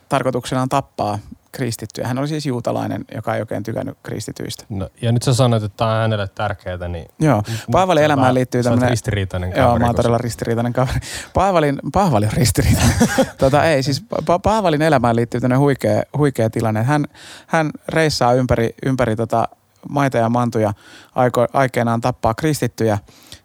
tarkoituksena 0.09 0.67
tappaa 0.69 1.19
kristittyjä. 1.51 2.07
Hän 2.07 2.19
oli 2.19 2.27
siis 2.27 2.45
juutalainen, 2.45 3.05
joka 3.15 3.35
ei 3.35 3.41
oikein 3.41 3.63
tykännyt 3.63 3.97
kristityistä. 4.03 4.65
No, 4.69 4.89
ja 5.01 5.11
nyt 5.11 5.23
sä 5.23 5.33
sanoit, 5.33 5.63
että 5.63 5.77
tämä 5.77 5.91
on 5.91 6.01
hänelle 6.01 6.27
tärkeää, 6.27 6.87
niin... 6.87 7.05
Joo, 7.19 7.43
Paavalin 7.71 8.03
elämään 8.03 8.33
liittyy 8.33 8.63
tämmöinen... 8.63 8.89
ristiriitainen 8.89 9.49
kaveri. 9.49 9.67
Joo, 9.67 9.79
mä 9.79 9.85
oon 9.85 9.95
todella 9.95 10.17
ristiriitainen 10.17 10.73
kaveri. 10.73 10.99
Paavalin, 11.33 11.79
Paavali 11.93 12.25
on 12.25 12.31
ristiriitainen. 12.31 12.95
tota, 13.37 13.63
ei, 13.63 13.83
siis 13.83 14.03
pa- 14.15 14.39
Paavalin 14.43 14.81
elämään 14.81 15.15
liittyy 15.15 15.41
tämmöinen 15.41 15.59
huikea, 15.59 16.03
huikea 16.17 16.49
tilanne. 16.49 16.83
Hän, 16.83 17.05
hän 17.47 17.71
reissaa 17.87 18.33
ympäri, 18.33 18.75
ympäri 18.85 19.15
tota 19.15 19.47
maita 19.89 20.17
ja 20.17 20.29
mantuja 20.29 20.73
aiko, 21.15 21.47
aikeinaan 21.53 22.01
tappaa 22.01 22.33
kristittyjä 22.33 22.97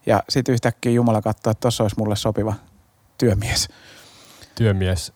ja 0.07 0.23
sitten 0.29 0.53
yhtäkkiä 0.53 0.93
Jumala 0.93 1.23
katsoo, 1.23 1.51
että 1.51 1.61
tuossa 1.61 1.85
olisi 1.85 1.99
mulle 1.99 2.17
sopiva 2.17 2.55
työmies. 3.19 3.69
Työmies 4.55 5.13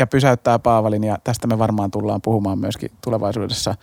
ja 0.00 0.06
pysäyttää 0.06 0.58
Paavalin 0.58 1.04
ja 1.04 1.18
tästä 1.24 1.46
me 1.46 1.58
varmaan 1.58 1.90
tullaan 1.90 2.22
puhumaan 2.22 2.58
myöskin 2.58 2.90
tulevaisuudessa 3.04 3.74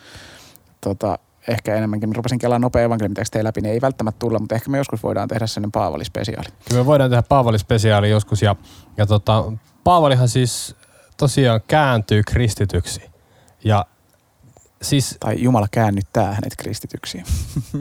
tota, 0.81 1.19
ehkä 1.47 1.75
enemmänkin. 1.75 2.09
Mä 2.09 2.13
rupesin 2.13 2.39
kelaa 2.39 2.59
nopea 2.59 2.81
evankeliumitekstejä 2.81 3.43
läpi, 3.43 3.61
niin 3.61 3.73
ei 3.73 3.81
välttämättä 3.81 4.19
tulla, 4.19 4.39
mutta 4.39 4.55
ehkä 4.55 4.69
me 4.69 4.77
joskus 4.77 5.03
voidaan 5.03 5.27
tehdä 5.27 5.47
sellainen 5.47 5.71
Paavali-spesiaali. 5.71 6.47
Kyllä 6.69 6.81
me 6.81 6.85
voidaan 6.85 7.09
tehdä 7.09 7.23
Paavali-spesiaali 7.29 8.09
joskus 8.09 8.41
ja, 8.41 8.55
ja 8.97 9.05
tota, 9.05 9.43
Paavalihan 9.83 10.29
siis 10.29 10.75
tosiaan 11.17 11.61
kääntyy 11.67 12.23
kristityksi. 12.23 13.01
Ja 13.63 13.85
siis, 14.81 15.17
Tai 15.19 15.35
Jumala 15.43 15.67
käännyttää 15.71 16.25
hänet 16.33 16.55
kristityksiin. 16.57 17.23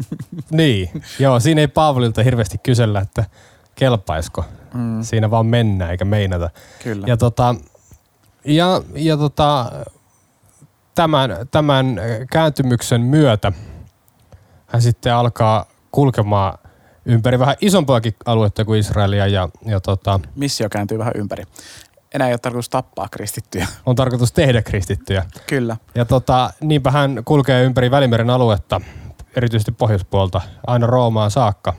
niin, 0.51 1.03
joo, 1.19 1.41
siinä 1.41 1.61
ei 1.61 1.69
Paavalilta 1.69 2.23
hirveästi 2.23 2.59
kysellä, 2.59 3.01
että 3.01 3.25
kelpaisko. 3.75 4.45
Mm, 4.75 5.03
Siinä 5.03 5.31
vaan 5.31 5.47
mennään 5.47 5.91
eikä 5.91 6.05
meinata. 6.05 6.51
kyllä. 6.83 7.07
Ja 7.07 7.17
tota, 7.17 7.55
ja, 8.47 8.83
ja 8.95 9.17
tota, 9.17 9.73
tämän, 10.95 11.37
tämän 11.51 12.01
kääntymyksen 12.31 13.01
myötä 13.01 13.53
hän 14.67 14.83
sitten 14.83 15.15
alkaa 15.15 15.67
kulkemaan 15.91 16.59
ympäri 17.05 17.39
vähän 17.39 17.57
isompaakin 17.61 18.15
aluetta 18.27 18.65
kuin 18.65 18.81
Israelia 18.81 19.27
ja, 19.27 19.49
ja 19.65 19.81
tota, 19.81 20.21
Missio 20.35 20.69
kääntyy 20.69 20.99
vähän 20.99 21.13
ympäri. 21.17 21.45
Enää 22.15 22.29
ei 22.29 22.33
ole 22.33 22.39
tarkoitus 22.39 22.69
tappaa 22.69 23.09
kristittyjä. 23.11 23.67
on 23.87 23.97
tarkoitus 23.97 24.33
tehdä 24.33 24.63
kristittyjä. 24.63 25.25
Kyllä. 25.47 25.77
Ja 25.95 26.05
tota, 26.05 26.51
niinpä 26.61 26.91
hän 26.91 27.23
kulkee 27.25 27.65
ympäri 27.65 27.91
Välimeren 27.91 28.31
aluetta, 28.31 28.81
erityisesti 29.37 29.73
pohjoispuolta, 29.73 30.41
aina 30.67 30.87
Roomaan 30.87 31.31
saakka. 31.31 31.73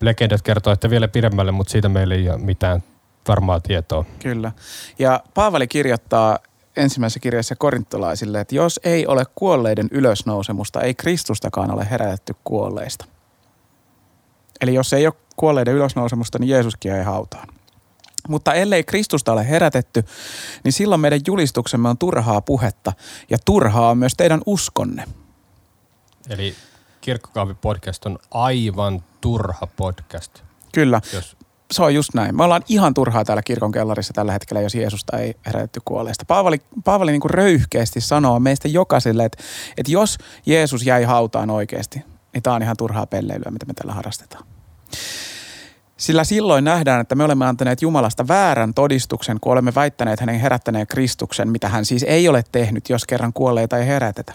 Legendat 0.00 0.42
kertoo, 0.42 0.72
että 0.72 0.90
vielä 0.90 1.08
pidemmälle, 1.08 1.52
mutta 1.52 1.70
siitä 1.70 1.88
meillä 1.88 2.14
ei 2.14 2.30
ole 2.30 2.38
mitään 2.38 2.82
varmaa 3.30 3.60
tietoa. 3.60 4.04
Kyllä. 4.18 4.52
Ja 4.98 5.20
Paavali 5.34 5.68
kirjoittaa 5.68 6.38
ensimmäisessä 6.76 7.20
kirjassa 7.20 7.56
korintolaisille, 7.56 8.40
että 8.40 8.54
jos 8.54 8.80
ei 8.84 9.06
ole 9.06 9.24
kuolleiden 9.34 9.88
ylösnousemusta, 9.90 10.80
ei 10.80 10.94
Kristustakaan 10.94 11.70
ole 11.70 11.90
herätetty 11.90 12.34
kuolleista. 12.44 13.04
Eli 14.60 14.74
jos 14.74 14.92
ei 14.92 15.06
ole 15.06 15.14
kuolleiden 15.36 15.74
ylösnousemusta, 15.74 16.38
niin 16.38 16.48
Jeesuskin 16.48 16.92
ei 16.92 17.04
hautaan. 17.04 17.48
Mutta 18.28 18.54
ellei 18.54 18.84
Kristusta 18.84 19.32
ole 19.32 19.48
herätetty, 19.48 20.04
niin 20.64 20.72
silloin 20.72 21.00
meidän 21.00 21.20
julistuksemme 21.26 21.88
on 21.88 21.98
turhaa 21.98 22.40
puhetta 22.40 22.92
ja 23.30 23.38
turhaa 23.44 23.90
on 23.90 23.98
myös 23.98 24.14
teidän 24.16 24.40
uskonne. 24.46 25.04
Eli 26.28 26.54
Kirkkokahvi 27.00 27.54
podcast 27.54 28.06
on 28.06 28.18
aivan 28.30 29.04
turha 29.20 29.66
podcast. 29.76 30.42
Kyllä, 30.72 31.00
Jos, 31.12 31.36
se 31.70 31.82
on 31.82 31.94
just 31.94 32.14
näin. 32.14 32.36
Me 32.36 32.44
ollaan 32.44 32.62
ihan 32.68 32.94
turhaa 32.94 33.24
täällä 33.24 33.42
kirkon 33.42 33.72
kellarissa 33.72 34.12
tällä 34.12 34.32
hetkellä, 34.32 34.60
jos 34.60 34.74
Jeesusta 34.74 35.18
ei 35.18 35.34
herätetty 35.46 35.80
kuolleista. 35.84 36.24
Paavali, 36.24 36.58
Paavali 36.84 37.10
niin 37.10 37.20
kuin 37.20 37.30
röyhkeästi 37.30 38.00
sanoo 38.00 38.40
meistä 38.40 38.68
jokaiselle, 38.68 39.24
että, 39.24 39.42
että 39.76 39.92
jos 39.92 40.18
Jeesus 40.46 40.86
jäi 40.86 41.04
hautaan 41.04 41.50
oikeasti, 41.50 42.02
niin 42.34 42.42
tämä 42.42 42.56
on 42.56 42.62
ihan 42.62 42.76
turhaa 42.76 43.06
pelleilyä, 43.06 43.50
mitä 43.50 43.66
me 43.66 43.74
tällä 43.74 43.92
harrastetaan. 43.92 44.44
Sillä 46.00 46.24
silloin 46.24 46.64
nähdään, 46.64 47.00
että 47.00 47.14
me 47.14 47.24
olemme 47.24 47.46
antaneet 47.46 47.82
Jumalasta 47.82 48.28
väärän 48.28 48.74
todistuksen, 48.74 49.40
kun 49.40 49.52
olemme 49.52 49.74
väittäneet 49.74 50.20
hänen 50.20 50.40
herättäneen 50.40 50.86
Kristuksen, 50.86 51.48
mitä 51.48 51.68
hän 51.68 51.84
siis 51.84 52.02
ei 52.02 52.28
ole 52.28 52.44
tehnyt, 52.52 52.88
jos 52.88 53.04
kerran 53.04 53.32
kuolleita 53.32 53.78
ei 53.78 53.86
herätetä. 53.86 54.32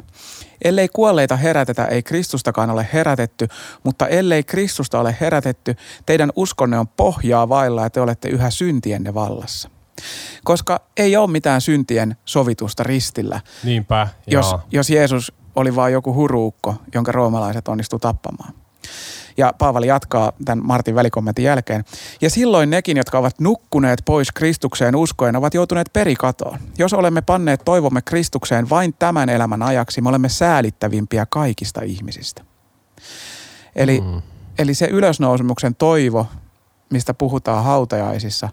Ellei 0.64 0.88
kuolleita 0.88 1.36
herätetä, 1.36 1.86
ei 1.86 2.04
Kristustakaan 2.04 2.70
ole 2.70 2.88
herätetty, 2.94 3.48
mutta 3.84 4.08
ellei 4.08 4.44
Kristusta 4.44 5.00
ole 5.00 5.18
herätetty, 5.22 5.76
teidän 6.06 6.32
uskonne 6.36 6.80
on 6.80 6.88
pohjaa 6.88 7.50
vailla 7.50 7.84
ja 7.84 7.90
te 7.90 8.02
olette 8.02 8.30
yhä 8.30 8.50
syntienne 8.50 9.14
vallassa. 9.14 9.70
Koska 10.44 10.82
ei 10.98 11.18
ole 11.18 11.32
mitään 11.32 11.62
syntien 11.62 12.16
sovitusta 12.26 12.84
ristillä, 12.84 13.42
niinpä, 13.64 14.08
jos, 14.28 14.52
joo. 14.52 14.62
jos 14.72 14.90
Jeesus 14.90 15.34
oli 15.56 15.76
vain 15.76 15.94
joku 15.94 16.14
huruukko, 16.14 16.76
jonka 16.94 17.12
roomalaiset 17.12 17.68
onnistu 17.68 18.00
tappamaan. 18.00 18.54
Ja 19.38 19.54
Paavali 19.58 19.88
jatkaa 19.88 20.32
tämän 20.46 20.66
Martin 20.66 20.96
välikommentin 20.96 21.46
jälkeen. 21.46 21.86
Ja 22.22 22.30
silloin 22.30 22.70
nekin, 22.70 22.98
jotka 22.98 23.18
ovat 23.18 23.40
nukkuneet 23.40 24.02
pois 24.06 24.32
Kristukseen 24.32 24.96
uskoen, 24.96 25.36
ovat 25.36 25.54
joutuneet 25.54 25.90
perikatoon. 25.94 26.60
Jos 26.78 26.94
olemme 26.94 27.22
panneet 27.22 27.62
toivomme 27.66 28.02
Kristukseen 28.02 28.70
vain 28.70 28.94
tämän 29.00 29.30
elämän 29.30 29.62
ajaksi, 29.62 30.02
me 30.02 30.10
olemme 30.10 30.30
säälittävimpiä 30.30 31.26
kaikista 31.30 31.82
ihmisistä. 31.82 32.44
Eli, 33.76 34.02
mm. 34.02 34.22
Eli 34.58 34.74
se 34.74 34.86
ylösnousemuksen 34.86 35.76
toivo, 35.76 36.28
mistä 36.90 37.14
puhutaan 37.14 37.64
hautajaisissa, 37.64 38.50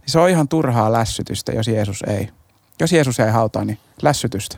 niin 0.00 0.10
se 0.10 0.18
on 0.18 0.30
ihan 0.30 0.48
turhaa 0.48 0.92
lässytystä, 0.92 1.52
jos 1.52 1.68
Jeesus 1.68 2.02
ei. 2.06 2.28
Jos 2.80 2.92
Jeesus 2.92 3.20
ei 3.20 3.30
hautaa, 3.30 3.64
niin 3.64 3.78
lässytystä. 4.02 4.56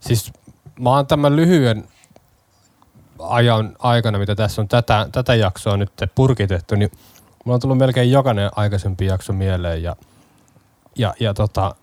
Siis 0.00 0.32
mä 0.80 0.90
oon 0.90 1.06
tämän 1.06 1.36
lyhyen 1.36 1.84
ajan 3.18 3.76
aikana, 3.78 4.18
mitä 4.18 4.34
tässä 4.34 4.62
on 4.62 4.68
tätä, 4.68 5.08
tätä 5.12 5.34
jaksoa 5.34 5.76
nyt 5.76 5.92
purkitettu, 6.14 6.74
niin 6.74 6.90
mulla 7.44 7.54
on 7.54 7.60
tullut 7.60 7.78
melkein 7.78 8.10
jokainen 8.10 8.50
aikaisempi 8.56 9.06
jakso 9.06 9.32
mieleen 9.32 9.82
ja, 9.82 9.96
ja, 10.98 11.14
ja, 11.20 11.34
tota, 11.34 11.74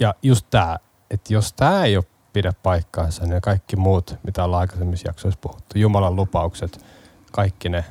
ja 0.00 0.14
just 0.22 0.46
tää, 0.50 0.78
että 1.10 1.34
jos 1.34 1.52
tää 1.52 1.84
ei 1.84 1.96
ole 1.96 2.04
pidä 2.32 2.52
paikkaansa, 2.62 3.26
niin 3.26 3.40
kaikki 3.40 3.76
muut, 3.76 4.14
mitä 4.22 4.44
ollaan 4.44 4.60
aikaisemmissa 4.60 5.08
jaksoissa 5.08 5.40
puhuttu, 5.40 5.78
Jumalan 5.78 6.16
lupaukset, 6.16 6.84
kaikki 7.32 7.68
ne, 7.68 7.84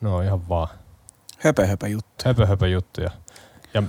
ne 0.00 0.08
on 0.08 0.24
ihan 0.24 0.48
vaan 0.48 0.68
Höpö, 1.38 1.66
höpö 1.66 1.88
juttu. 1.88 2.24
höpö, 2.24 2.46
höpö 2.46 2.68
juttuja. 2.68 3.10
Ja 3.74 3.82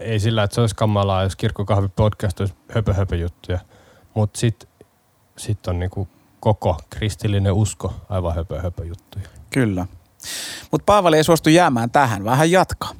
ei 0.00 0.20
sillä, 0.20 0.42
että 0.42 0.54
se 0.54 0.60
olisi 0.60 0.74
kamalaa, 0.74 1.22
jos 1.22 1.36
kirkkokahvi 1.36 1.88
podcast 1.88 2.40
olisi 2.40 2.54
höpö, 2.72 2.94
höpö 2.94 3.16
juttuja. 3.16 3.58
Mutta 4.14 4.40
sitten 4.40 4.68
sit 5.38 5.66
on 5.66 5.78
niinku 5.78 6.08
koko 6.40 6.76
kristillinen 6.90 7.52
usko 7.52 7.94
aivan 8.08 8.34
höpö, 8.34 8.62
höpö 8.62 8.84
juttuja. 8.84 9.28
Kyllä. 9.50 9.86
Mutta 10.70 10.84
Paavali 10.86 11.16
ei 11.16 11.24
suostu 11.24 11.50
jäämään 11.50 11.90
tähän, 11.90 12.24
vähän 12.24 12.50
jatkaa. 12.50 12.90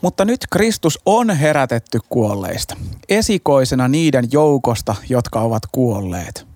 Mutta 0.00 0.24
nyt 0.24 0.40
Kristus 0.50 0.98
on 1.06 1.30
herätetty 1.30 1.98
kuolleista, 2.08 2.76
esikoisena 3.08 3.88
niiden 3.88 4.24
joukosta, 4.32 4.94
jotka 5.08 5.40
ovat 5.40 5.62
kuolleet. 5.72 6.46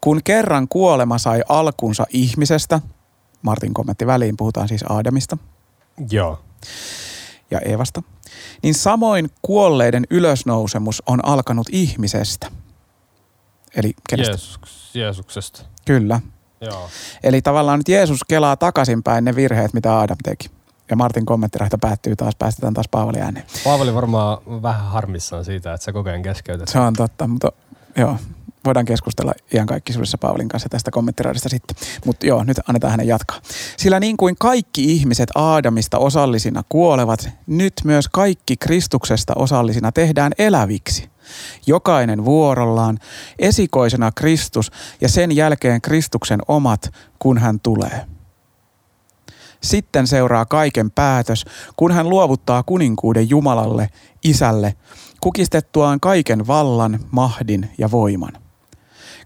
Kun 0.00 0.20
kerran 0.24 0.68
kuolema 0.68 1.18
sai 1.18 1.42
alkunsa 1.48 2.06
ihmisestä, 2.10 2.80
Martin 3.42 3.74
kommentti 3.74 4.06
väliin, 4.06 4.36
puhutaan 4.36 4.68
siis 4.68 4.84
Aadamista 4.88 5.38
Joo. 6.10 6.38
ja 7.50 7.60
Eevasta, 7.60 8.02
niin 8.62 8.74
samoin 8.74 9.30
kuolleiden 9.42 10.06
ylösnousemus 10.10 11.02
on 11.06 11.24
alkanut 11.24 11.66
ihmisestä. 11.72 12.50
Eli 13.76 13.94
kenestä? 14.08 14.32
Jeesus, 14.32 14.90
Jeesuksesta. 14.94 15.62
Kyllä. 15.86 16.20
Joo. 16.60 16.88
Eli 17.22 17.42
tavallaan 17.42 17.78
nyt 17.78 17.88
Jeesus 17.88 18.24
kelaa 18.28 18.56
takaisinpäin 18.56 19.24
ne 19.24 19.36
virheet, 19.36 19.72
mitä 19.72 20.00
Adam 20.00 20.16
teki. 20.22 20.50
Ja 20.90 20.96
Martin 20.96 21.26
kommenttirahta 21.26 21.78
päättyy 21.78 22.16
taas, 22.16 22.36
päästetään 22.38 22.74
taas 22.74 22.88
Paavali 22.90 23.20
ääneen. 23.20 23.46
Paavali 23.64 23.94
varmaan 23.94 24.38
vähän 24.62 24.86
harmissaan 24.86 25.44
siitä, 25.44 25.74
että 25.74 25.84
sä 25.84 25.92
koko 25.92 26.08
ajan 26.08 26.22
keskeytät. 26.22 26.68
Se 26.68 26.78
on 26.78 26.94
totta, 26.94 27.26
mutta 27.26 27.52
joo, 27.96 28.16
voidaan 28.64 28.84
keskustella 28.84 29.32
iankaikkisuudessa 29.54 30.18
Paavalin 30.18 30.48
kanssa 30.48 30.68
tästä 30.68 30.90
kommenttiraadista 30.90 31.48
sitten. 31.48 31.76
Mutta 32.06 32.26
joo, 32.26 32.44
nyt 32.44 32.60
annetaan 32.68 32.90
hänen 32.90 33.06
jatkaa. 33.06 33.40
Sillä 33.76 34.00
niin 34.00 34.16
kuin 34.16 34.36
kaikki 34.40 34.92
ihmiset 34.92 35.30
Aadamista 35.34 35.98
osallisina 35.98 36.62
kuolevat, 36.68 37.28
nyt 37.46 37.74
myös 37.84 38.08
kaikki 38.08 38.56
Kristuksesta 38.56 39.32
osallisina 39.36 39.92
tehdään 39.92 40.32
eläviksi. 40.38 41.08
Jokainen 41.66 42.24
vuorollaan, 42.24 42.98
esikoisena 43.38 44.12
Kristus 44.12 44.70
ja 45.00 45.08
sen 45.08 45.36
jälkeen 45.36 45.80
Kristuksen 45.80 46.40
omat, 46.48 46.92
kun 47.18 47.38
hän 47.38 47.60
tulee. 47.60 48.06
Sitten 49.62 50.06
seuraa 50.06 50.44
kaiken 50.44 50.90
päätös, 50.90 51.44
kun 51.76 51.92
hän 51.92 52.08
luovuttaa 52.08 52.62
kuninkuuden 52.62 53.30
Jumalalle, 53.30 53.88
Isälle, 54.24 54.74
kukistettuaan 55.20 56.00
kaiken 56.00 56.46
vallan, 56.46 57.00
mahdin 57.10 57.70
ja 57.78 57.90
voiman. 57.90 58.43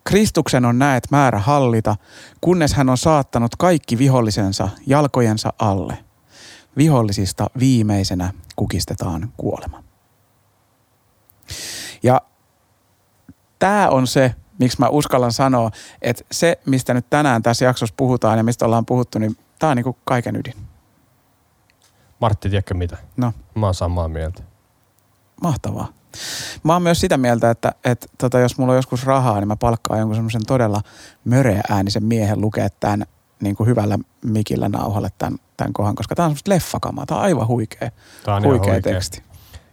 Kristuksen 0.04 0.64
on 0.64 0.78
näet 0.78 1.04
määrä 1.10 1.38
hallita, 1.38 1.96
kunnes 2.40 2.74
hän 2.74 2.88
on 2.88 2.98
saattanut 2.98 3.56
kaikki 3.56 3.98
vihollisensa 3.98 4.68
jalkojensa 4.86 5.52
alle. 5.58 5.98
Vihollisista 6.76 7.46
viimeisenä 7.58 8.32
kukistetaan 8.56 9.32
kuolema. 9.36 9.82
Ja 12.02 12.20
tämä 13.58 13.88
on 13.88 14.06
se, 14.06 14.34
miksi 14.58 14.80
mä 14.80 14.88
uskallan 14.88 15.32
sanoa, 15.32 15.70
että 16.02 16.24
se, 16.32 16.60
mistä 16.66 16.94
nyt 16.94 17.10
tänään 17.10 17.42
tässä 17.42 17.64
jaksossa 17.64 17.94
puhutaan 17.96 18.38
ja 18.38 18.44
mistä 18.44 18.64
ollaan 18.64 18.86
puhuttu, 18.86 19.18
niin 19.18 19.36
tämä 19.58 19.70
on 19.70 19.76
niinku 19.76 19.96
kaiken 20.04 20.36
ydin. 20.36 20.54
Martti, 22.20 22.50
tiedätkö 22.50 22.74
mitä? 22.74 22.96
No. 23.16 23.32
Mä 23.54 23.66
oon 23.66 23.74
samaa 23.74 24.08
mieltä. 24.08 24.42
Mahtavaa. 25.42 25.97
Mä 26.62 26.72
oon 26.72 26.82
myös 26.82 27.00
sitä 27.00 27.16
mieltä, 27.16 27.50
että, 27.50 27.72
että 27.84 28.06
tota, 28.18 28.38
jos 28.38 28.58
mulla 28.58 28.72
on 28.72 28.78
joskus 28.78 29.06
rahaa, 29.06 29.38
niin 29.40 29.48
mä 29.48 29.56
palkkaan 29.56 30.00
jonkun 30.00 30.16
semmoisen 30.16 30.46
todella 30.46 30.80
möreä 31.24 31.62
äänisen 31.68 32.04
miehen 32.04 32.40
lukea 32.40 32.68
tämän 32.80 33.04
niin 33.40 33.56
kuin 33.56 33.66
hyvällä 33.66 33.98
mikillä 34.24 34.68
nauhalle 34.68 35.08
tämän, 35.18 35.38
tämän 35.56 35.72
kohan, 35.72 35.94
koska 35.94 36.14
tämä 36.14 36.24
on 36.24 36.30
semmoista 36.30 36.50
leffakamaa. 36.50 37.06
Tämä 37.06 37.18
on 37.18 37.24
aivan 37.24 37.46
huikea, 37.46 37.90
Tää 38.24 38.34
on 38.34 38.42
huikea 38.42 38.72
huikea. 38.72 38.92
teksti. 38.92 39.22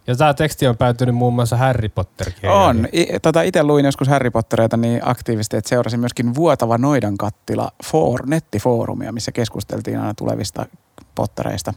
Ja 0.06 0.16
tämä 0.16 0.34
teksti 0.34 0.66
on 0.66 0.76
päätynyt 0.76 1.14
muun 1.14 1.34
muassa 1.34 1.56
Harry 1.56 1.88
potter 1.88 2.32
On. 2.48 2.88
I, 2.92 3.06
tota, 3.22 3.42
itse 3.42 3.62
luin 3.62 3.84
joskus 3.84 4.08
Harry 4.08 4.30
Pottereita 4.30 4.76
niin 4.76 5.00
aktiivisesti, 5.04 5.56
että 5.56 5.68
seurasin 5.68 6.00
myöskin 6.00 6.34
Vuotava 6.34 6.78
Noidankattila 6.78 7.70
for, 7.84 8.26
nettifoorumia, 8.26 9.12
missä 9.12 9.32
keskusteltiin 9.32 9.98
aina 9.98 10.14
tulevista 10.14 10.66
pottereista 11.14 11.74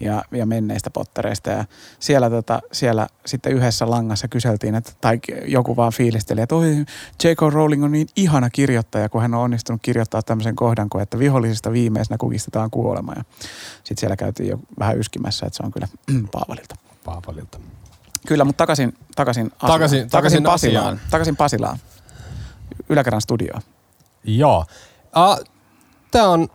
ja, 0.00 0.22
ja 0.32 0.46
menneistä 0.46 0.90
pottereista. 0.90 1.50
Ja 1.50 1.64
siellä, 1.98 2.30
tota, 2.30 2.60
siellä 2.72 3.06
sitten 3.26 3.52
yhdessä 3.52 3.90
langassa 3.90 4.28
kyseltiin, 4.28 4.74
että, 4.74 4.92
tai 5.00 5.20
joku 5.46 5.76
vaan 5.76 5.92
fiilisteli, 5.92 6.40
että 6.40 6.54
oi, 6.54 6.84
J.K. 7.24 7.40
Rowling 7.52 7.84
on 7.84 7.92
niin 7.92 8.06
ihana 8.16 8.50
kirjoittaja, 8.50 9.08
kun 9.08 9.22
hän 9.22 9.34
on 9.34 9.40
onnistunut 9.40 9.82
kirjoittaa 9.82 10.22
tämmöisen 10.22 10.56
kohdan, 10.56 10.90
kun 10.90 11.00
että 11.00 11.18
vihollisista 11.18 11.72
viimeisenä 11.72 12.18
kukistetaan 12.18 12.70
kuolema. 12.70 13.12
Ja 13.16 13.24
sitten 13.74 14.00
siellä 14.00 14.16
käytiin 14.16 14.48
jo 14.48 14.58
vähän 14.78 14.98
yskimässä, 14.98 15.46
että 15.46 15.56
se 15.56 15.62
on 15.66 15.72
kyllä 15.72 15.88
Paavalilta. 16.32 16.74
Paavalilta. 17.04 17.60
Kyllä, 18.26 18.44
mutta 18.44 18.58
takaisin, 18.58 18.94
takaisin, 19.16 19.50
takaisin, 19.50 19.60
takaisin, 19.60 20.10
takaisin 20.10 20.42
Pasilaan. 20.42 20.84
Asiaan. 20.86 21.10
Takaisin 21.10 21.36
Pasilaan. 21.36 21.78
Yläkerran 22.88 23.20
studioon. 23.20 23.62
Joo. 24.24 24.64
Uh, 25.16 25.54
Tämä 26.14 26.28
on 26.28 26.48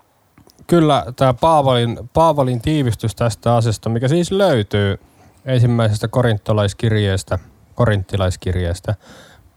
kyllä 0.70 1.06
tämä 1.16 1.34
Paavalin, 1.34 2.10
Paavalin 2.14 2.62
tiivistys 2.62 3.16
tästä 3.16 3.56
asiasta, 3.56 3.90
mikä 3.90 4.08
siis 4.08 4.32
löytyy 4.32 5.00
ensimmäisestä 5.46 6.08
korintolaiskirjeestä, 6.08 7.40
korinttilaiskirjeestä 7.76 8.96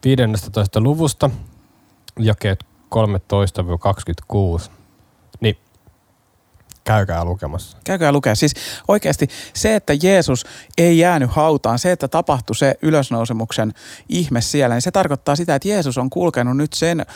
15. 0.05 0.81
luvusta, 0.81 1.31
jakeet 2.19 2.65
13-26. 4.67 4.71
Niin 5.41 5.59
käykää 6.85 7.25
lukemassa. 7.25 7.77
Käykää 7.85 8.13
lukea. 8.13 8.35
Siis 8.35 8.55
oikeasti 8.89 9.29
se, 9.55 9.75
että 9.75 9.93
Jeesus 10.03 10.47
ei 10.79 10.99
jäänyt 10.99 11.31
hautaan, 11.31 11.79
se, 11.79 11.93
että 11.93 12.09
tapahtui 12.09 12.57
se 12.57 12.75
ylösnousemuksen 12.83 13.73
ihme 14.09 14.41
siellä, 14.41 14.75
niin 14.75 14.83
se 14.83 14.91
tarkoittaa 14.91 15.37
sitä, 15.37 15.55
että 15.55 15.69
Jeesus 15.69 15.99
on 15.99 16.11
kulkenut 16.11 16.57
nyt 16.57 16.73
sen 16.73 17.07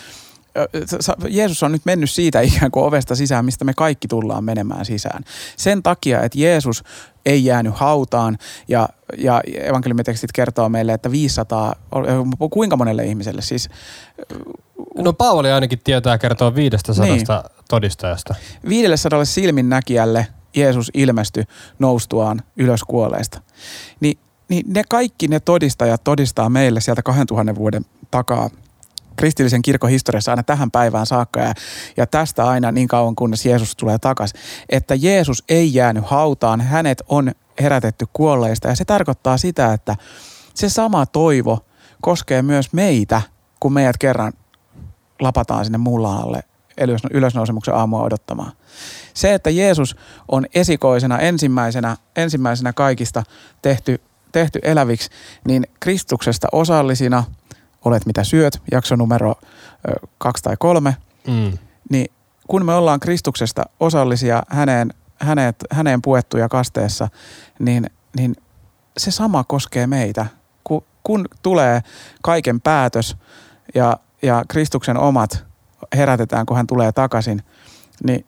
Jeesus 1.29 1.63
on 1.63 1.73
nyt 1.73 1.85
mennyt 1.85 2.11
siitä 2.11 2.41
ikään 2.41 2.71
kuin 2.71 2.85
ovesta 2.85 3.15
sisään, 3.15 3.45
mistä 3.45 3.65
me 3.65 3.75
kaikki 3.75 4.09
tullaan 4.09 4.45
menemään 4.45 4.85
sisään. 4.85 5.25
Sen 5.57 5.83
takia, 5.83 6.23
että 6.23 6.39
Jeesus 6.39 6.85
ei 7.27 7.45
jäänyt 7.45 7.75
hautaan 7.77 8.39
ja, 8.69 8.89
ja 9.19 9.41
evankeliumitekstit 9.47 10.33
kertoo 10.33 10.69
meille, 10.69 10.93
että 10.93 11.11
500, 11.11 11.75
kuinka 12.51 12.77
monelle 12.77 13.05
ihmiselle 13.05 13.43
siis? 13.43 13.69
No 14.99 15.13
Paavali 15.13 15.53
ainakin 15.53 15.81
tietää 15.85 16.19
kertoa 16.19 16.55
500 16.55 17.05
niin. 17.05 17.27
todistajasta. 17.69 18.35
500 18.69 19.25
silminnäkijälle 19.25 20.27
Jeesus 20.57 20.91
ilmestyi 20.95 21.45
noustuaan 21.79 22.43
ylös 22.57 22.85
kuolleista. 22.85 23.41
Ni, 24.01 24.19
niin 24.49 24.65
ne 24.69 24.83
kaikki 24.89 25.29
ne 25.29 25.41
todistajat 25.41 26.05
todistaa 26.05 26.49
meille 26.49 26.81
sieltä 26.81 27.03
2000 27.03 27.55
vuoden 27.55 27.85
takaa– 28.11 28.51
kristillisen 29.17 29.63
kirkon 29.63 29.91
historiassa 29.91 30.33
aina 30.33 30.43
tähän 30.43 30.71
päivään 30.71 31.07
saakka. 31.07 31.41
Ja, 31.41 31.55
ja 31.97 32.07
tästä 32.07 32.49
aina 32.49 32.73
niin 32.73 32.89
kauan 32.89 33.17
kunnes 33.17 33.47
Jeesus 33.47 33.77
tulee 33.77 33.99
takaisin, 33.99 34.41
että 34.69 34.95
Jeesus 34.95 35.45
ei 35.49 35.75
jäänyt 35.75 36.05
hautaan, 36.07 36.61
hänet 36.61 37.03
on 37.09 37.33
herätetty 37.61 38.07
kuolleista. 38.13 38.69
Ja 38.69 38.77
se 38.77 38.85
tarkoittaa 38.85 39.39
sitä, 39.39 39.73
että 39.73 39.97
se 40.55 40.69
sama 40.69 41.07
toivo 41.07 41.59
koskee 42.01 42.43
myös 42.43 42.73
meitä, 42.73 43.23
kun 43.61 43.73
meidät 43.73 43.99
kerran 43.99 44.33
lapataan 45.21 45.65
sinne 45.65 45.79
mullaalle 45.79 46.41
ylösnousemuksen 47.11 47.75
aamua 47.75 48.03
odottamaan. 48.03 48.53
Se, 49.15 49.35
että 49.35 49.51
Jeesus 49.51 49.97
on 50.29 50.47
esikoisena 50.55 51.19
ensimmäisenä, 51.19 51.97
ensimmäisenä 52.17 52.73
kaikista 52.73 53.23
tehty, 53.63 54.01
tehty 54.33 54.59
eläviksi, 54.63 55.11
niin 55.47 55.67
Kristuksesta 55.81 56.49
osallisina– 56.53 57.25
Olet 57.87 58.07
mitä 58.07 58.25
syöt, 58.25 58.63
jakso 58.73 58.97
numero 58.97 59.31
ö, 59.31 60.07
kaksi 60.19 60.43
tai 60.43 60.57
kolme, 60.59 60.97
mm. 61.27 61.59
niin 61.91 62.07
kun 62.49 62.65
me 62.65 62.75
ollaan 62.75 63.01
Kristuksesta 63.01 63.63
osallisia 63.81 64.43
häneen, 64.49 64.95
häneet, 65.21 65.57
häneen 65.71 66.03
puettuja 66.03 66.49
kasteessa, 66.49 67.09
niin, 67.59 67.91
niin 68.17 68.37
se 68.97 69.11
sama 69.11 69.45
koskee 69.45 69.87
meitä. 69.87 70.27
Kun, 70.65 70.85
kun 71.03 71.25
tulee 71.43 71.81
kaiken 72.23 72.61
päätös 72.61 73.17
ja, 73.75 73.97
ja 74.23 74.45
Kristuksen 74.49 74.97
omat 74.97 75.45
herätetään, 75.97 76.47
kun 76.47 76.57
hän 76.57 76.67
tulee 76.67 76.93
takaisin, 76.93 77.43
niin 78.05 78.27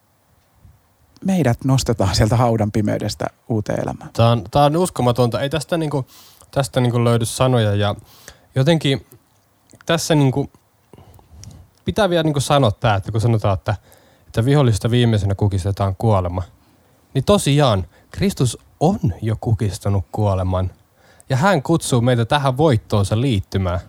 meidät 1.25 1.65
nostetaan 1.65 2.15
sieltä 2.15 2.37
haudan 2.37 2.73
pimeydestä 2.73 3.27
uuteen 3.49 3.83
elämään. 3.83 4.11
Tämä 4.13 4.31
on, 4.31 4.45
tämä 4.51 4.65
on 4.65 4.77
uskomatonta. 4.77 5.41
Ei 5.41 5.51
tästä, 5.51 5.77
niinku, 5.77 6.07
tästä 6.51 6.81
niinku 6.81 7.05
löydy 7.05 7.25
sanoja 7.25 7.75
ja 7.75 7.95
jotenkin– 8.55 9.07
tässä 9.89 10.15
niinku, 10.15 10.51
pitää 11.85 12.11
vielä 12.11 12.23
niinku 12.23 12.41
sanoa 12.41 12.71
tämä, 12.71 12.95
että 12.95 13.13
kun 13.13 13.21
sanotaan, 13.21 13.55
että, 13.55 13.77
että 14.27 14.45
vihollista 14.45 14.91
viimeisenä 14.91 15.35
kukistetaan 15.35 15.97
kuolema, 15.97 16.43
niin 17.15 17.25
tosiaan 17.25 17.87
Kristus 18.11 18.59
on 18.81 18.99
jo 19.23 19.37
kukistanut 19.41 20.05
kuoleman. 20.13 20.71
Ja 21.29 21.37
hän 21.37 21.63
kutsuu 21.63 22.01
meitä 22.01 22.25
tähän 22.25 22.57
voittoonsa 22.57 23.21
liittymään. 23.21 23.81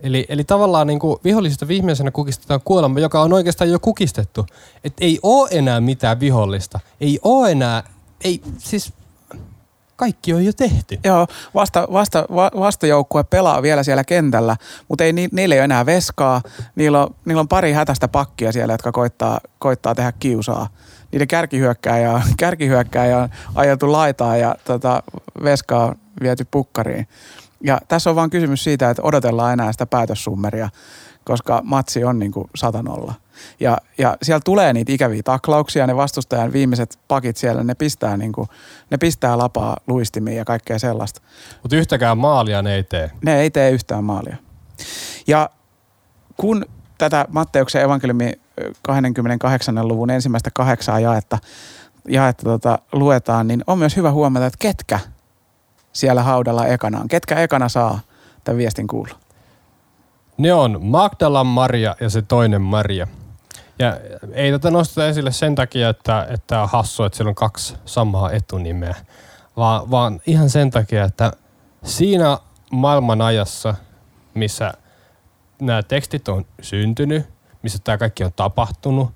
Eli, 0.00 0.26
eli 0.28 0.44
tavallaan 0.44 0.86
niin 0.86 0.98
kuin 0.98 1.18
vihollisista 1.24 1.68
viimeisenä 1.68 2.10
kukistetaan 2.10 2.60
kuolema, 2.64 3.00
joka 3.00 3.22
on 3.22 3.32
oikeastaan 3.32 3.70
jo 3.70 3.78
kukistettu. 3.78 4.46
Että 4.84 5.04
ei 5.04 5.18
ole 5.22 5.48
enää 5.52 5.80
mitään 5.80 6.20
vihollista. 6.20 6.80
Ei 7.00 7.18
ole 7.22 7.50
enää, 7.50 7.82
ei, 8.24 8.42
siis 8.58 8.92
kaikki 9.96 10.34
on 10.34 10.44
jo 10.44 10.52
tehty. 10.52 10.98
Joo, 11.04 11.26
vasta, 11.54 11.88
vasta, 11.92 12.26
va, 12.34 12.50
vastajoukkue 12.58 13.24
pelaa 13.24 13.62
vielä 13.62 13.82
siellä 13.82 14.04
kentällä, 14.04 14.56
mutta 14.88 15.04
ei, 15.04 15.12
ni, 15.12 15.28
niillä 15.32 15.54
ei 15.54 15.58
ole 15.58 15.64
enää 15.64 15.86
veskaa. 15.86 16.42
Niillä 16.74 17.02
on, 17.02 17.14
niillä 17.24 17.40
on 17.40 17.48
pari 17.48 17.72
hätästä 17.72 18.08
pakkia 18.08 18.52
siellä, 18.52 18.74
jotka 18.74 18.92
koittaa, 18.92 19.40
koittaa 19.58 19.94
tehdä 19.94 20.12
kiusaa. 20.12 20.68
Niiden 21.12 21.28
kärkihyökkääjä, 21.28 22.22
kärkihyökkääjä 22.38 23.18
on 23.18 23.28
ajeltu 23.54 23.92
laitaan 23.92 24.40
ja 24.40 24.54
tota, 24.64 25.02
veskaa 25.42 25.84
on 25.84 25.94
viety 26.22 26.46
pukkariin. 26.50 27.08
Ja 27.64 27.80
tässä 27.88 28.10
on 28.10 28.16
vaan 28.16 28.30
kysymys 28.30 28.64
siitä, 28.64 28.90
että 28.90 29.02
odotellaan 29.02 29.52
enää 29.52 29.72
sitä 29.72 29.86
päätössummeria, 29.86 30.68
koska 31.24 31.60
matsi 31.64 32.04
on 32.04 32.18
niin 32.18 32.32
kuin 32.32 32.50
satanolla. 32.54 33.14
Ja, 33.60 33.78
ja 33.98 34.16
siellä 34.22 34.40
tulee 34.44 34.72
niitä 34.72 34.92
ikäviä 34.92 35.22
taklauksia, 35.22 35.86
ne 35.86 35.96
vastustajan 35.96 36.52
viimeiset 36.52 36.98
pakit 37.08 37.36
siellä, 37.36 37.64
ne 37.64 37.74
pistää, 37.74 38.16
niin 38.16 38.32
kuin, 38.32 38.48
ne 38.90 38.98
pistää 38.98 39.38
lapaa 39.38 39.76
luistimiin 39.86 40.36
ja 40.36 40.44
kaikkea 40.44 40.78
sellaista. 40.78 41.20
Mutta 41.62 41.76
yhtäkään 41.76 42.18
maalia 42.18 42.62
ne 42.62 42.74
ei 42.74 42.82
tee. 42.82 43.10
Ne 43.24 43.40
ei 43.40 43.50
tee 43.50 43.70
yhtään 43.70 44.04
maalia. 44.04 44.36
Ja 45.26 45.50
kun 46.36 46.66
tätä 46.98 47.26
Matteuksen 47.28 47.82
evankeliumi 47.82 48.32
28. 48.82 49.88
luvun 49.88 50.10
ensimmäistä 50.10 50.50
kahdeksaa 50.54 51.00
jaetta, 51.00 51.38
jaetta 52.08 52.44
tota, 52.44 52.78
luetaan, 52.92 53.48
niin 53.48 53.64
on 53.66 53.78
myös 53.78 53.96
hyvä 53.96 54.10
huomata, 54.10 54.46
että 54.46 54.58
ketkä 54.60 55.00
siellä 55.92 56.22
haudalla 56.22 56.66
ekana 56.66 57.00
on. 57.00 57.08
Ketkä 57.08 57.40
ekana 57.40 57.68
saa 57.68 58.00
tämän 58.44 58.58
viestin 58.58 58.86
kuulla? 58.86 59.14
Ne 60.38 60.52
on 60.52 60.78
Magdalan 60.82 61.46
Maria 61.46 61.96
ja 62.00 62.10
se 62.10 62.22
toinen 62.22 62.62
Maria– 62.62 63.06
ja 63.78 63.96
ei 64.32 64.52
tätä 64.52 64.70
nosteta 64.70 65.08
esille 65.08 65.32
sen 65.32 65.54
takia, 65.54 65.88
että, 65.88 66.26
että 66.30 66.62
on 66.62 66.68
hassu, 66.68 67.04
että 67.04 67.16
siellä 67.16 67.28
on 67.28 67.34
kaksi 67.34 67.74
samaa 67.84 68.30
etunimeä, 68.30 68.94
vaan, 69.56 69.90
vaan 69.90 70.20
ihan 70.26 70.50
sen 70.50 70.70
takia, 70.70 71.04
että 71.04 71.32
siinä 71.84 72.38
maailman 72.72 73.20
ajassa, 73.20 73.74
missä 74.34 74.72
nämä 75.60 75.82
tekstit 75.82 76.28
on 76.28 76.44
syntynyt, 76.62 77.26
missä 77.62 77.78
tämä 77.84 77.98
kaikki 77.98 78.24
on 78.24 78.32
tapahtunut, 78.36 79.10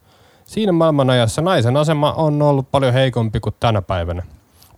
siinä 0.45 0.73
maailman 0.73 1.11
ajassa 1.11 1.43
naisen 1.43 1.77
asema 1.77 2.13
on 2.13 2.43
ollut 2.43 2.71
paljon 2.71 2.93
heikompi 2.93 3.41
kuin 3.41 3.55
tänä 3.61 3.83
päivänä. 3.83 4.23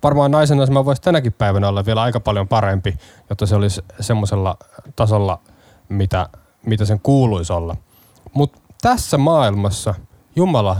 Varmaan 0.02 0.30
naisen 0.30 0.60
asema 0.60 0.84
voisi 0.84 1.02
tänäkin 1.02 1.32
päivänä 1.32 1.68
olla 1.68 1.86
vielä 1.86 2.02
aika 2.02 2.20
paljon 2.20 2.48
parempi, 2.48 2.96
jotta 3.30 3.46
se 3.46 3.56
olisi 3.56 3.82
semmoisella 4.00 4.56
tasolla, 4.96 5.40
mitä, 5.88 6.28
mitä 6.66 6.84
sen 6.84 7.00
kuuluisi 7.00 7.52
olla. 7.52 7.76
Mutta 8.32 8.58
tässä 8.80 9.18
maailmassa 9.18 9.94
Jumala 10.36 10.76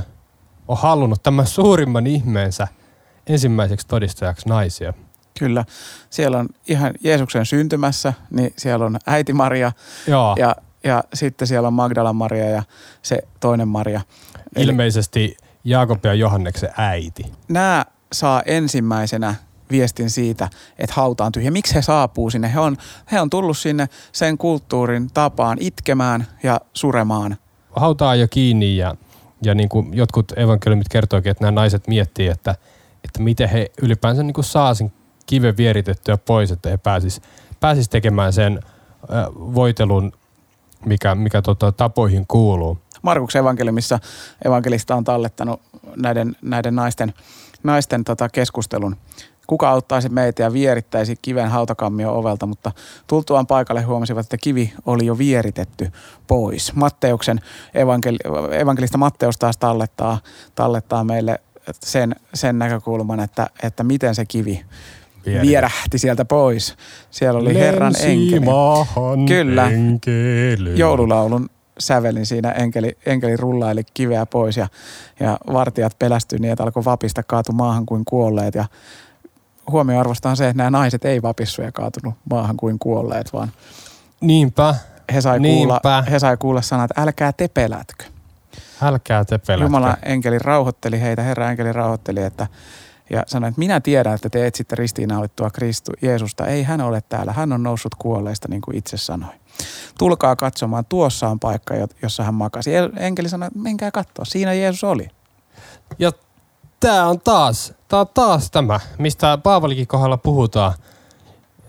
on 0.69 0.77
halunnut 0.77 1.23
tämän 1.23 1.47
suurimman 1.47 2.07
ihmeensä 2.07 2.69
ensimmäiseksi 3.27 3.87
todistajaksi 3.87 4.49
naisia. 4.49 4.93
Kyllä. 5.39 5.65
Siellä 6.11 6.39
on 6.39 6.49
ihan 6.69 6.95
Jeesuksen 7.05 7.47
syntymässä, 7.47 8.13
niin 8.31 8.53
siellä 8.57 8.87
on 8.87 8.99
äiti 9.07 9.33
Maria 9.33 9.73
Joo. 10.07 10.37
Ja, 10.39 10.57
ja 10.85 11.05
sitten 11.15 11.49
siellä 11.49 11.67
on 11.69 11.75
Magdalan 11.75 12.17
Maria 12.17 12.51
ja 12.51 12.63
se 13.03 13.19
toinen 13.41 13.69
Maria. 13.69 14.01
Ilmeisesti 14.57 15.37
Jaakob 15.65 16.05
ja 16.05 16.15
Johanneksen 16.15 16.71
äiti. 16.77 17.33
Nämä 17.49 17.85
saa 18.13 18.43
ensimmäisenä 18.47 19.35
viestin 19.71 20.11
siitä, 20.11 20.49
että 20.79 20.95
hauta 20.97 21.25
on 21.25 21.33
tyhjä. 21.33 21.51
Miksi 21.51 21.75
he 21.75 21.83
saapuu 21.83 22.31
sinne? 22.31 22.55
He 22.55 22.61
on, 22.61 22.77
he 23.13 23.21
on 23.21 23.31
tullut 23.31 23.59
sinne 23.59 23.89
sen 24.13 24.39
kulttuurin 24.39 25.11
tapaan 25.15 25.59
itkemään 25.61 26.27
ja 26.43 26.61
suremaan 26.75 27.37
hautaa 27.79 28.15
jo 28.15 28.29
kiinni 28.31 28.77
ja, 28.77 28.95
ja 29.43 29.55
niin 29.55 29.69
kuin 29.69 29.97
jotkut 29.97 30.33
evankeliumit 30.37 30.89
kertookin, 30.89 31.31
että 31.31 31.45
nämä 31.45 31.61
naiset 31.61 31.89
miettii, 31.89 32.29
että, 32.29 32.55
että 33.05 33.23
miten 33.23 33.49
he 33.49 33.71
ylipäänsä 33.83 34.23
niin 34.23 34.35
kuin 34.35 34.45
saa 34.45 34.75
sen 34.75 34.93
kiven 35.27 35.57
vieritettyä 35.57 36.17
pois, 36.17 36.51
että 36.51 36.71
he 36.71 36.77
pääsis, 36.77 37.21
pääsis 37.61 37.89
tekemään 37.89 38.33
sen 38.33 38.61
äh, 39.03 39.27
voitelun, 39.35 40.13
mikä, 40.85 41.15
mikä 41.15 41.43
tota, 41.43 41.73
tapoihin 41.73 42.25
kuuluu. 42.29 42.79
Markuksen 43.03 43.41
evankeliumissa 43.41 43.99
evankelista 44.45 44.95
on 44.95 45.05
tallettanut 45.05 45.61
näiden, 45.97 46.37
näiden 46.43 46.75
naisten, 46.75 47.15
naisten 47.63 48.05
tota 48.05 48.29
keskustelun. 48.29 48.97
Kuka 49.49 49.71
auttaisi 49.71 50.09
meitä 50.09 50.43
ja 50.43 50.53
vierittäisi 50.53 51.17
kiven 51.23 51.49
hautakammio 51.49 52.19
ovelta, 52.19 52.47
mutta 52.47 52.73
tultuaan 53.07 53.47
paikalle 53.47 53.83
huomasivat, 53.83 54.27
että 54.27 54.37
kivi 54.37 54.73
oli 54.87 55.07
jo 55.07 55.19
vieritetty 55.19 55.93
pois. 56.27 56.75
Matteuksen 56.75 57.41
evankeli- 57.75 58.53
evankelista 58.61 58.99
Matteus 58.99 59.37
taas 59.37 59.57
tallettaa, 59.57 60.19
tallettaa 60.55 61.05
meille 61.05 61.41
sen, 61.83 62.17
sen 62.35 62.59
näkökulman, 62.59 63.21
että, 63.21 63.47
että 63.63 63.85
miten 63.85 64.15
se 64.15 64.25
kivi 64.25 64.65
Vieri. 65.27 65.49
vierähti 65.49 65.99
sieltä 65.99 66.25
pois. 66.25 66.77
Siellä 67.11 67.41
oli 67.41 67.55
Herran 67.55 67.95
enkeli. 68.01 68.47
Kyllä. 69.29 69.71
enkeli. 69.71 70.79
joululaulun 70.79 71.49
sävelin 71.79 72.27
siinä 72.27 72.51
enkeli, 72.51 72.97
enkeli 73.07 73.37
rullaili 73.37 73.83
kiveä 73.95 74.27
pois 74.27 74.57
ja, 74.57 74.69
ja 75.21 75.39
vartijat 75.53 75.99
pelästyi 75.99 76.39
niin, 76.39 76.53
että 76.53 76.65
alkoi 76.65 76.85
vapista 76.85 77.23
kaatu 77.23 77.53
maahan 77.53 77.87
kuin 77.87 78.05
kuolleet 78.05 78.55
ja 78.55 78.65
huomioarvosta 79.71 80.31
on 80.31 80.37
se, 80.37 80.49
että 80.49 80.57
nämä 80.57 80.71
naiset 80.71 81.05
ei 81.05 81.23
vapissu 81.23 81.63
ja 81.63 81.73
kaatunut 81.73 82.15
maahan 82.31 82.57
kuin 82.57 82.79
kuolleet, 82.79 83.33
vaan 83.33 83.53
Niinpä. 84.21 84.75
he 85.15 85.21
sai, 85.21 85.39
kuulla, 85.41 85.73
Niinpä. 85.85 86.11
he 86.11 86.19
sai 86.19 86.37
kuulla 86.37 86.63
sanat, 86.63 86.91
älkää 86.99 87.33
te 87.33 87.49
pelätkö. 87.49 88.05
Älkää 88.83 89.25
te 89.25 89.39
pelätkö. 89.39 89.65
Jumala 89.65 89.97
enkeli 90.03 90.39
rauhoitteli 90.39 91.01
heitä, 91.01 91.23
Herra 91.23 91.51
enkeli 91.51 91.73
rauhoitteli, 91.73 92.23
että 92.23 92.47
ja 93.11 93.23
sanoi, 93.27 93.49
että 93.49 93.59
minä 93.59 93.81
tiedän, 93.81 94.15
että 94.15 94.31
te 94.31 94.47
etsitte 94.47 94.77
ristiinnaulittua 94.77 95.51
Kristu, 95.51 95.93
Jeesusta. 96.03 96.47
Ei 96.47 96.63
hän 96.63 96.81
ole 96.81 97.01
täällä, 97.09 97.33
hän 97.33 97.53
on 97.53 97.63
noussut 97.63 97.95
kuolleista, 97.95 98.49
niin 98.51 98.61
kuin 98.63 98.77
itse 98.77 98.97
sanoi. 98.97 99.31
Tulkaa 99.99 100.37
katsomaan, 100.37 100.85
tuossa 100.85 101.29
on 101.29 101.41
paikka, 101.41 101.77
jo- 101.77 101.87
jossa 102.03 102.23
hän 102.23 102.35
makasi. 102.35 102.75
El- 102.77 102.91
Enkeli 102.97 103.29
sanoi, 103.29 103.47
että 103.47 103.59
menkää 103.59 103.91
katsoa, 103.91 104.25
siinä 104.25 104.53
Jeesus 104.53 104.85
oli. 104.85 105.09
Ja 105.99 106.13
tää 106.81 107.07
on 107.07 107.21
taas, 107.21 107.73
tää 107.89 108.01
on 108.01 108.07
taas 108.15 108.51
tämä, 108.51 108.81
mistä 108.99 109.39
Paavalikin 109.43 109.87
kohdalla 109.87 110.17
puhutaan. 110.17 110.73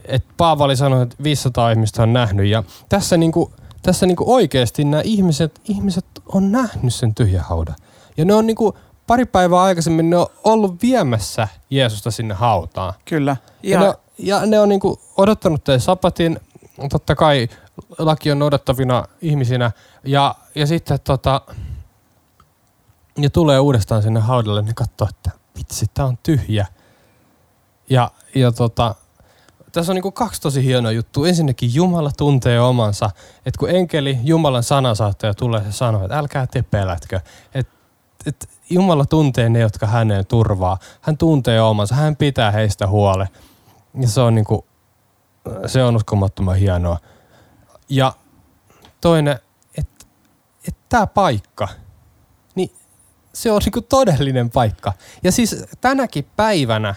Että 0.06 0.34
Paavali 0.38 0.76
sanoi, 0.76 1.04
että 1.04 1.16
500 1.24 1.72
ihmistä 1.72 2.04
on 2.04 2.14
nähnyt. 2.14 2.48
Ja 2.48 2.64
tässä, 2.90 3.18
niinku, 3.18 3.54
tässä 3.82 4.06
niinku 4.06 4.34
oikeasti 4.34 4.84
nämä 4.84 5.02
ihmiset, 5.06 5.62
ihmiset 5.64 6.06
on 6.26 6.52
nähnyt 6.52 6.94
sen 6.94 7.16
tyhjähaudan. 7.16 7.76
Ja 8.18 8.26
ne 8.26 8.34
on 8.34 8.48
niinku, 8.48 8.78
pari 9.08 9.26
päivää 9.26 9.62
aikaisemmin 9.62 10.10
ne 10.10 10.18
on 10.18 10.28
ollut 10.44 10.82
viemässä 10.82 11.48
Jeesusta 11.70 12.12
sinne 12.12 12.34
hautaan. 12.34 12.94
Kyllä. 13.06 13.38
Ja, 13.64 13.80
Ja, 13.80 13.86
ja, 13.86 13.90
ne, 13.90 13.94
ja 14.18 14.46
ne 14.46 14.60
on 14.60 14.70
niinku 14.70 15.00
odottanut 15.18 15.64
teidän 15.64 15.82
sapatin, 15.82 16.40
totta 16.90 17.16
kai 17.16 17.48
laki 17.98 18.32
on 18.32 18.40
noudattavina 18.40 19.06
ihmisinä, 19.22 19.72
ja, 20.04 20.36
ja 20.56 20.68
sitten 20.68 21.00
tota, 21.04 21.42
ne 23.18 23.30
tulee 23.30 23.60
uudestaan 23.60 24.04
sinne 24.04 24.20
haudalle, 24.20 24.62
ne 24.62 24.74
katsoo, 24.76 25.08
että 25.10 25.39
vitsi, 25.60 25.86
tää 25.94 26.06
on 26.06 26.18
tyhjä. 26.24 26.68
Ja, 27.90 28.12
ja 28.36 28.52
tota, 28.52 28.96
tässä 29.72 29.92
on 29.92 29.96
niinku 29.96 30.12
kaksi 30.12 30.42
tosi 30.42 30.64
hienoa 30.64 30.92
juttua. 30.92 31.28
Ensinnäkin 31.28 31.74
Jumala 31.74 32.12
tuntee 32.18 32.62
omansa, 32.62 33.10
että 33.46 33.60
kun 33.60 33.70
enkeli, 33.70 34.18
Jumalan 34.24 34.64
sanansaattaja 34.64 35.34
tulee, 35.34 35.64
se 35.64 35.72
sanoo, 35.72 36.04
että 36.04 36.18
älkää 36.18 36.48
te 36.48 36.62
pelätkö. 36.62 37.20
Että 37.54 37.74
et 38.26 38.50
Jumala 38.70 39.06
tuntee 39.06 39.50
ne, 39.50 39.60
jotka 39.60 39.88
häneen 39.88 40.26
turvaa. 40.26 40.78
Hän 41.02 41.18
tuntee 41.18 41.62
omansa, 41.62 41.96
hän 41.96 42.16
pitää 42.16 42.52
heistä 42.52 42.88
huole. 42.88 43.30
Ja 44.02 44.08
se 44.08 44.22
on 44.22 44.36
niinku, 44.36 44.66
se 45.66 45.84
on 45.84 45.96
uskomattoman 45.96 46.56
hienoa. 46.56 46.98
Ja 47.90 48.14
toinen, 49.02 49.40
että 49.78 50.06
et 50.68 50.76
tämä 50.90 51.08
paikka, 51.08 51.68
se 53.34 53.52
on 53.52 53.62
niinku 53.66 53.82
todellinen 53.82 54.50
paikka. 54.50 54.94
Ja 55.24 55.32
siis 55.32 55.66
tänäkin 55.82 56.28
päivänä 56.36 56.96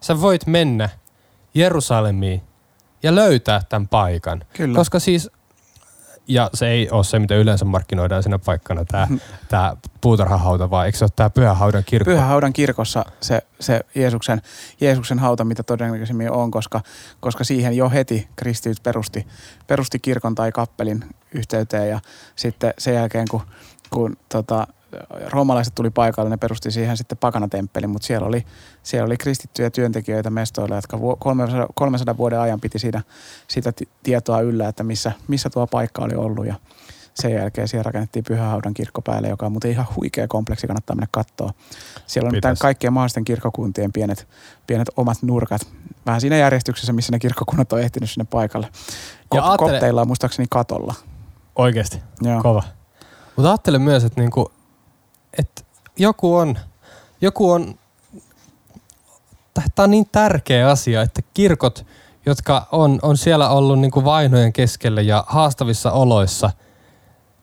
sä 0.00 0.20
voit 0.20 0.46
mennä 0.46 0.88
Jerusalemiin 1.54 2.42
ja 3.02 3.14
löytää 3.14 3.62
tämän 3.68 3.88
paikan. 3.88 4.44
Kyllä. 4.52 4.76
Koska 4.76 4.98
siis, 4.98 5.30
ja 6.28 6.50
se 6.54 6.68
ei 6.68 6.90
ole 6.90 7.04
se, 7.04 7.18
mitä 7.18 7.34
yleensä 7.34 7.64
markkinoidaan 7.64 8.22
siinä 8.22 8.38
paikkana, 8.38 8.84
tämä 8.84 9.08
tää 9.48 9.76
puutarhahauta, 10.00 10.70
vaan 10.70 10.86
eikö 10.86 10.98
se 10.98 11.04
ole 11.04 11.10
tämä 11.16 11.30
Pyhähaudan 11.30 11.84
kirkko? 11.86 12.10
Pyhähaudan 12.10 12.52
kirkossa 12.52 13.04
se, 13.20 13.42
se 13.60 13.80
Jeesuksen, 13.94 14.42
Jeesuksen 14.80 15.18
hauta, 15.18 15.44
mitä 15.44 15.62
todennäköisemmin 15.62 16.30
on, 16.30 16.50
koska, 16.50 16.80
koska 17.20 17.44
siihen 17.44 17.76
jo 17.76 17.90
heti 17.90 18.28
kristityt 18.36 18.82
perusti, 18.82 19.26
perusti 19.66 19.98
kirkon 19.98 20.34
tai 20.34 20.52
kappelin 20.52 21.04
yhteyteen 21.32 21.88
ja 21.88 22.00
sitten 22.36 22.74
sen 22.78 22.94
jälkeen, 22.94 23.28
kun, 23.30 23.42
kun 23.90 24.16
tota, 24.28 24.66
roomalaiset 25.30 25.74
tuli 25.74 25.90
paikalle, 25.90 26.30
ne 26.30 26.36
perusti 26.36 26.70
siihen 26.70 26.96
sitten 26.96 27.18
pakanatemppelin, 27.18 27.90
mutta 27.90 28.06
siellä 28.06 28.26
oli, 28.26 28.46
siellä 28.82 29.06
oli 29.06 29.16
kristittyjä 29.16 29.70
työntekijöitä 29.70 30.30
mestoilla, 30.30 30.74
jotka 30.76 31.00
vu- 31.00 31.16
300, 31.16 31.66
300 31.74 32.16
vuoden 32.16 32.40
ajan 32.40 32.60
piti 32.60 32.78
siitä, 32.78 33.00
sitä 33.48 33.72
ti- 33.72 33.88
tietoa 34.02 34.40
yllä, 34.40 34.68
että 34.68 34.84
missä, 34.84 35.12
missä 35.28 35.50
tuo 35.50 35.66
paikka 35.66 36.02
oli 36.04 36.14
ollut 36.14 36.46
ja 36.46 36.54
sen 37.14 37.32
jälkeen 37.32 37.68
siellä 37.68 37.82
rakennettiin 37.82 38.24
Pyhähaudan 38.28 38.74
kirkko 38.74 39.02
päälle, 39.02 39.28
joka 39.28 39.46
on 39.46 39.52
muuten 39.52 39.70
ihan 39.70 39.86
huikea 39.96 40.28
kompleksi, 40.28 40.66
kannattaa 40.66 40.96
mennä 40.96 41.08
katsoa. 41.10 41.50
Siellä 42.06 42.28
on 42.28 42.40
tämän 42.40 42.56
kaikkien 42.60 42.92
mahdollisten 42.92 43.24
kirkkokuntien 43.24 43.92
pienet, 43.92 44.28
pienet 44.66 44.88
omat 44.96 45.18
nurkat. 45.22 45.60
Vähän 46.06 46.20
siinä 46.20 46.36
järjestyksessä, 46.36 46.92
missä 46.92 47.12
ne 47.12 47.18
kirkkokunnat 47.18 47.72
on 47.72 47.80
ehtinyt 47.80 48.10
sinne 48.10 48.26
paikalle. 48.30 48.68
Ja 49.34 49.40
Kop- 49.40 49.44
aattele- 49.44 49.58
Kopteilla 49.70 50.00
on 50.00 50.06
muistaakseni 50.06 50.46
katolla. 50.50 50.94
Oikeasti. 51.56 52.00
Joo. 52.22 52.42
Kova. 52.42 52.62
Mutta 53.36 53.50
ajattelen 53.50 53.82
myös, 53.82 54.04
että 54.04 54.20
niinku, 54.20 54.52
et 55.38 55.66
joku 55.96 56.36
on, 56.36 56.58
joku 57.20 57.50
on, 57.50 57.74
tämä 59.54 59.84
on 59.84 59.90
niin 59.90 60.08
tärkeä 60.12 60.70
asia, 60.70 61.02
että 61.02 61.22
kirkot, 61.34 61.86
jotka 62.26 62.66
on, 62.72 62.98
on 63.02 63.16
siellä 63.16 63.48
ollut 63.48 63.78
niinku 63.78 64.04
vainojen 64.04 64.52
keskellä 64.52 65.00
ja 65.00 65.24
haastavissa 65.28 65.92
oloissa, 65.92 66.50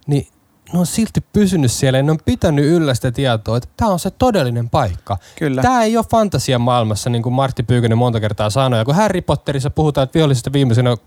niin 0.08 0.28
ne 0.74 0.80
on 0.80 0.86
silti 0.86 1.22
pysynyt 1.34 1.72
siellä 1.72 2.00
ja 2.00 2.04
ne 2.04 2.12
on 2.12 2.20
pitänyt 2.26 2.66
yllä 2.66 2.94
sitä 2.94 3.12
tietoa, 3.12 3.58
että 3.58 3.70
tämä 3.78 3.92
on 3.92 4.00
se 4.00 4.12
todellinen 4.12 4.70
paikka. 4.70 5.18
Kyllä. 5.40 5.62
Tämä 5.62 5.84
ei 5.84 5.98
ole 5.98 6.06
fantasian 6.12 6.62
maailmassa, 6.62 7.10
niin 7.10 7.24
kuin 7.24 7.34
Martti 7.34 7.64
Pyykönen 7.64 7.98
monta 7.98 8.20
kertaa 8.20 8.50
sanoi. 8.50 8.80
Ja 8.80 8.86
kun 8.86 8.96
Harry 8.96 9.22
Potterissa 9.22 9.70
puhutaan, 9.70 10.04
että 10.04 10.14
vihollisesta 10.14 10.54
viimeisenä 10.54 10.98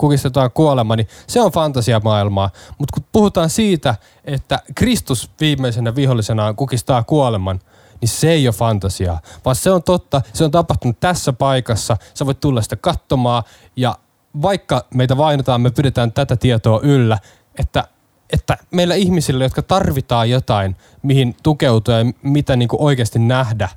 kukistetaan 0.00 0.50
kuolema, 0.50 0.96
niin 0.96 1.08
se 1.26 1.40
on 1.40 1.52
fantasiamaailmaa. 1.52 2.50
Mutta 2.78 2.94
kun 2.94 3.08
puhutaan 3.12 3.50
siitä, 3.50 3.94
että 4.24 4.58
Kristus 4.74 5.30
viimeisenä 5.40 5.94
vihollisena 5.94 6.54
kukistaa 6.54 7.02
kuoleman, 7.02 7.60
niin 8.00 8.08
se 8.08 8.30
ei 8.30 8.48
ole 8.48 8.54
fantasiaa, 8.54 9.20
vaan 9.44 9.56
se 9.56 9.70
on 9.70 9.82
totta, 9.82 10.22
se 10.32 10.44
on 10.44 10.50
tapahtunut 10.50 11.00
tässä 11.00 11.32
paikassa, 11.32 11.96
sä 12.14 12.26
voit 12.26 12.40
tulla 12.40 12.62
sitä 12.62 12.76
katsomaan 12.76 13.42
ja 13.76 13.94
vaikka 14.42 14.84
meitä 14.94 15.16
vainotaan, 15.16 15.60
me 15.60 15.70
pidetään 15.70 16.12
tätä 16.12 16.36
tietoa 16.36 16.80
yllä, 16.82 17.18
että, 17.58 17.84
että 18.32 18.58
meillä 18.70 18.94
ihmisillä, 18.94 19.44
jotka 19.44 19.62
tarvitaan 19.62 20.30
jotain, 20.30 20.76
mihin 21.02 21.36
tukeutua 21.42 21.94
ja 21.94 22.04
mitä 22.22 22.56
niin 22.56 22.68
kuin 22.68 22.82
oikeasti 22.82 23.18
nähdä, 23.18 23.68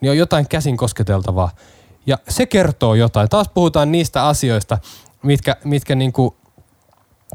niin 0.00 0.10
on 0.10 0.18
jotain 0.18 0.48
käsin 0.48 0.76
kosketeltavaa. 0.76 1.50
Ja 2.06 2.18
se 2.28 2.46
kertoo 2.46 2.94
jotain. 2.94 3.28
Taas 3.28 3.48
puhutaan 3.48 3.92
niistä 3.92 4.26
asioista, 4.26 4.78
mitkä, 5.22 5.56
mitkä 5.64 5.94
niin 5.94 6.12
kuin 6.12 6.34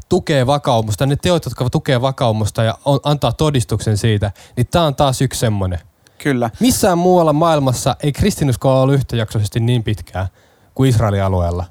tukee 0.08 0.46
vakaumusta, 0.46 1.06
ne 1.06 1.16
teot, 1.16 1.44
jotka 1.44 1.70
tukee 1.70 2.00
vakaumusta 2.00 2.62
ja 2.62 2.78
on, 2.84 3.00
antaa 3.02 3.32
todistuksen 3.32 3.96
siitä, 3.96 4.32
niin 4.56 4.66
tämä 4.70 4.84
on 4.84 4.94
taas 4.94 5.20
yksi 5.20 5.40
semmoinen. 5.40 5.78
Kyllä. 6.18 6.50
Missään 6.60 6.98
muualla 6.98 7.32
maailmassa 7.32 7.96
ei 8.02 8.12
kristinusko 8.12 8.72
ole 8.72 8.80
ollut 8.80 8.94
yhtäjaksoisesti 8.94 9.60
niin 9.60 9.84
pitkään 9.84 10.26
kuin 10.74 10.90
Israelin 10.90 11.22
alueella. 11.22 11.64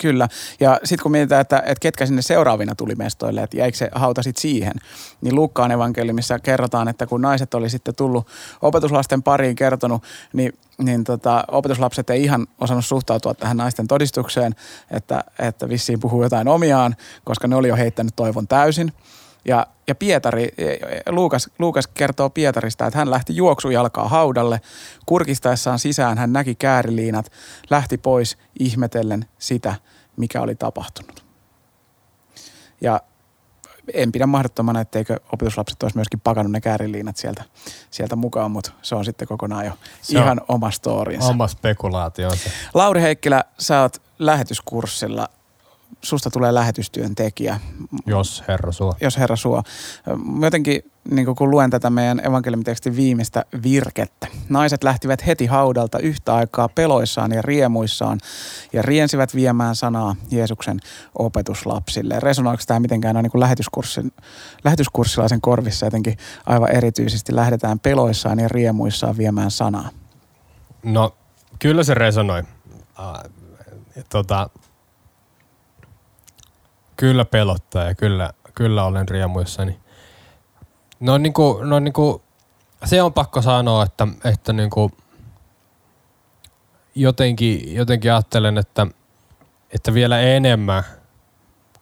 Kyllä. 0.00 0.28
Ja 0.60 0.80
sitten 0.84 1.02
kun 1.02 1.12
mietitään, 1.12 1.40
että, 1.40 1.58
että 1.58 1.80
ketkä 1.80 2.06
sinne 2.06 2.22
seuraavina 2.22 2.74
tuli 2.74 2.94
mestoille, 2.94 3.42
että 3.42 3.56
jäikö 3.56 3.78
se 3.78 3.88
hauta 3.94 4.22
sitten 4.22 4.42
siihen, 4.42 4.74
niin 5.20 5.34
Lukkaan 5.34 5.70
evankeliumissa 5.70 6.38
kerrotaan, 6.38 6.88
että 6.88 7.06
kun 7.06 7.20
naiset 7.20 7.54
oli 7.54 7.70
sitten 7.70 7.94
tullut 7.94 8.26
opetuslasten 8.62 9.22
pariin 9.22 9.56
kertonut, 9.56 10.02
niin, 10.32 10.52
niin 10.78 11.04
tota, 11.04 11.44
opetuslapset 11.48 12.10
ei 12.10 12.24
ihan 12.24 12.46
osannut 12.60 12.86
suhtautua 12.86 13.34
tähän 13.34 13.56
naisten 13.56 13.88
todistukseen, 13.88 14.54
että, 14.90 15.24
että 15.38 15.68
vissiin 15.68 16.00
puhuu 16.00 16.22
jotain 16.22 16.48
omiaan, 16.48 16.96
koska 17.24 17.48
ne 17.48 17.56
oli 17.56 17.68
jo 17.68 17.76
heittänyt 17.76 18.16
toivon 18.16 18.48
täysin. 18.48 18.92
Ja, 19.44 19.66
ja 19.86 19.94
Pietari, 19.94 20.48
Luukas, 21.08 21.50
Luukas 21.58 21.86
kertoo 21.86 22.30
Pietarista, 22.30 22.86
että 22.86 22.98
hän 22.98 23.10
lähti 23.10 23.36
juoksujalkaa 23.36 24.08
haudalle. 24.08 24.60
Kurkistaessaan 25.06 25.78
sisään 25.78 26.18
hän 26.18 26.32
näki 26.32 26.54
kääriliinat, 26.54 27.32
lähti 27.70 27.98
pois 27.98 28.38
ihmetellen 28.60 29.24
sitä, 29.38 29.74
mikä 30.16 30.40
oli 30.40 30.54
tapahtunut. 30.54 31.24
Ja 32.80 33.00
en 33.94 34.12
pidä 34.12 34.26
mahdottomana, 34.26 34.80
etteikö 34.80 35.16
opetuslapset 35.32 35.82
olisi 35.82 35.96
myöskin 35.96 36.20
pakannut 36.20 36.52
ne 36.52 36.60
kääriliinat 36.60 37.16
sieltä, 37.16 37.44
sieltä 37.90 38.16
mukaan, 38.16 38.50
mutta 38.50 38.72
se 38.82 38.94
on 38.94 39.04
sitten 39.04 39.28
kokonaan 39.28 39.66
jo 39.66 39.72
se 40.02 40.18
ihan 40.18 40.40
oma 40.48 40.70
storinsa. 40.70 41.28
Oma 41.28 41.48
spekulaationsa. 41.48 42.50
Lauri 42.74 43.00
Heikkilä, 43.00 43.44
sä 43.58 43.82
oot 43.82 44.02
lähetyskurssilla 44.18 45.28
susta 46.02 46.30
tulee 46.30 46.54
lähetystyöntekijä. 46.54 47.60
Jos 48.06 48.44
herra 48.48 48.72
suo. 48.72 48.94
Jos 49.00 49.18
herra 49.18 49.36
suo. 49.36 49.62
Jotenkin 50.42 50.82
niin 51.10 51.36
kun 51.36 51.50
luen 51.50 51.70
tätä 51.70 51.90
meidän 51.90 52.26
evankeliumitekstin 52.26 52.96
viimeistä 52.96 53.44
virkettä. 53.62 54.26
Naiset 54.48 54.84
lähtivät 54.84 55.26
heti 55.26 55.46
haudalta 55.46 55.98
yhtä 55.98 56.34
aikaa 56.34 56.68
peloissaan 56.68 57.32
ja 57.32 57.42
riemuissaan 57.42 58.18
ja 58.72 58.82
riensivät 58.82 59.34
viemään 59.34 59.76
sanaa 59.76 60.16
Jeesuksen 60.30 60.80
opetuslapsille. 61.18 62.20
Resonoiko 62.20 62.62
tämä 62.66 62.80
mitenkään 62.80 63.14
no, 63.14 63.22
niin 63.22 63.30
lähetyskurssin, 63.34 64.12
lähetyskurssilaisen 64.64 65.40
korvissa 65.40 65.86
jotenkin 65.86 66.16
aivan 66.46 66.70
erityisesti 66.70 67.36
lähdetään 67.36 67.78
peloissaan 67.78 68.38
ja 68.38 68.48
riemuissaan 68.48 69.16
viemään 69.16 69.50
sanaa? 69.50 69.88
No 70.82 71.14
kyllä 71.58 71.82
se 71.82 71.94
resonoi. 71.94 72.42
Uh, 72.98 73.30
tota, 74.08 74.50
Kyllä 76.98 77.24
pelottaa 77.24 77.84
ja 77.84 77.94
kyllä, 77.94 78.32
kyllä 78.54 78.84
olen 78.84 79.08
riemuissani. 79.08 79.78
No, 81.00 81.18
niin 81.18 81.32
kuin, 81.32 81.68
no 81.68 81.78
niin 81.78 81.92
kuin, 81.92 82.22
se 82.84 83.02
on 83.02 83.12
pakko 83.12 83.42
sanoa, 83.42 83.84
että, 83.84 84.06
että 84.24 84.52
niin 84.52 84.70
kuin, 84.70 84.92
jotenkin, 86.94 87.74
jotenkin 87.74 88.12
ajattelen, 88.12 88.58
että, 88.58 88.86
että 89.74 89.94
vielä 89.94 90.20
enemmän 90.20 90.82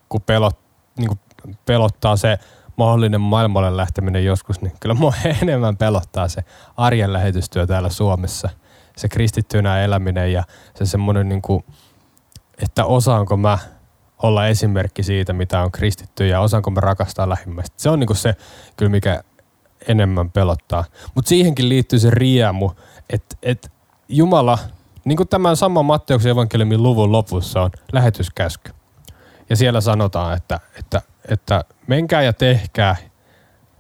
kun 0.09 0.22
pelot, 0.22 0.59
niin 0.98 1.09
kuin 1.09 1.20
pelottaa 1.66 2.16
se 2.16 2.38
mahdollinen 2.76 3.20
maailmalle 3.20 3.76
lähteminen 3.76 4.24
joskus, 4.24 4.61
niin 4.61 4.72
kyllä 4.81 4.94
mua 4.94 5.14
enemmän 5.42 5.76
pelottaa 5.76 6.29
se 6.29 6.44
arjen 6.76 7.12
lähetystyö 7.12 7.66
täällä 7.66 7.90
Suomessa. 7.90 8.48
Se 8.96 9.09
kristittynä 9.09 9.85
eläminen 9.85 10.33
ja 10.33 10.44
se 10.74 10.87
semmoinen, 10.87 11.29
niin 11.29 11.42
kuin, 11.42 11.64
että 12.62 12.85
osaanko 12.85 13.37
mä– 13.37 13.59
olla 14.22 14.46
esimerkki 14.46 15.02
siitä, 15.02 15.33
mitä 15.33 15.62
on 15.62 15.72
kristitty 15.72 16.26
ja 16.26 16.40
osaanko 16.40 16.70
me 16.70 16.81
rakastaa 16.81 17.29
lähimmäistä. 17.29 17.74
Se 17.76 17.90
on 17.90 18.00
niinku 18.00 18.14
se 18.14 18.35
kyllä, 18.76 18.90
mikä 18.90 19.22
enemmän 19.88 20.31
pelottaa. 20.31 20.85
Mutta 21.14 21.29
siihenkin 21.29 21.68
liittyy 21.68 21.98
se 21.98 22.11
riemu, 22.11 22.70
että 23.11 23.37
et 23.42 23.72
Jumala, 24.09 24.59
niin 25.05 25.16
kuin 25.16 25.29
tämän 25.29 25.57
saman 25.57 25.85
Matteuksen 25.85 26.33
evankeliumin 26.33 26.83
luvun 26.83 27.12
lopussa 27.12 27.62
on 27.62 27.70
lähetyskäsky. 27.92 28.72
Ja 29.50 29.57
siellä 29.57 29.81
sanotaan, 29.81 30.37
että, 30.37 30.61
että, 30.79 31.02
että 31.29 31.64
menkää 31.87 32.22
ja 32.22 32.33
tehkää 32.33 32.96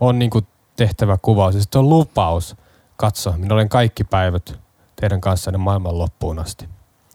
on 0.00 0.18
niin 0.18 0.30
kuin 0.30 0.46
tehtävä 0.76 1.18
kuvaus. 1.22 1.54
Ja 1.54 1.60
sitten 1.60 1.78
on 1.78 1.88
lupaus, 1.88 2.56
katso, 2.96 3.34
minä 3.36 3.54
olen 3.54 3.68
kaikki 3.68 4.04
päivät 4.04 4.58
teidän 5.00 5.20
kanssanne 5.20 5.58
maailman 5.58 5.98
loppuun 5.98 6.38
asti. 6.38 6.68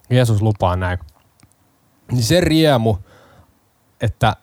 Jeesus 0.09 0.41
lupaa 0.41 0.75
näin. 0.75 0.99
Niin 2.11 2.23
se 2.23 2.41
riemu, 2.41 2.97
että 4.01 4.35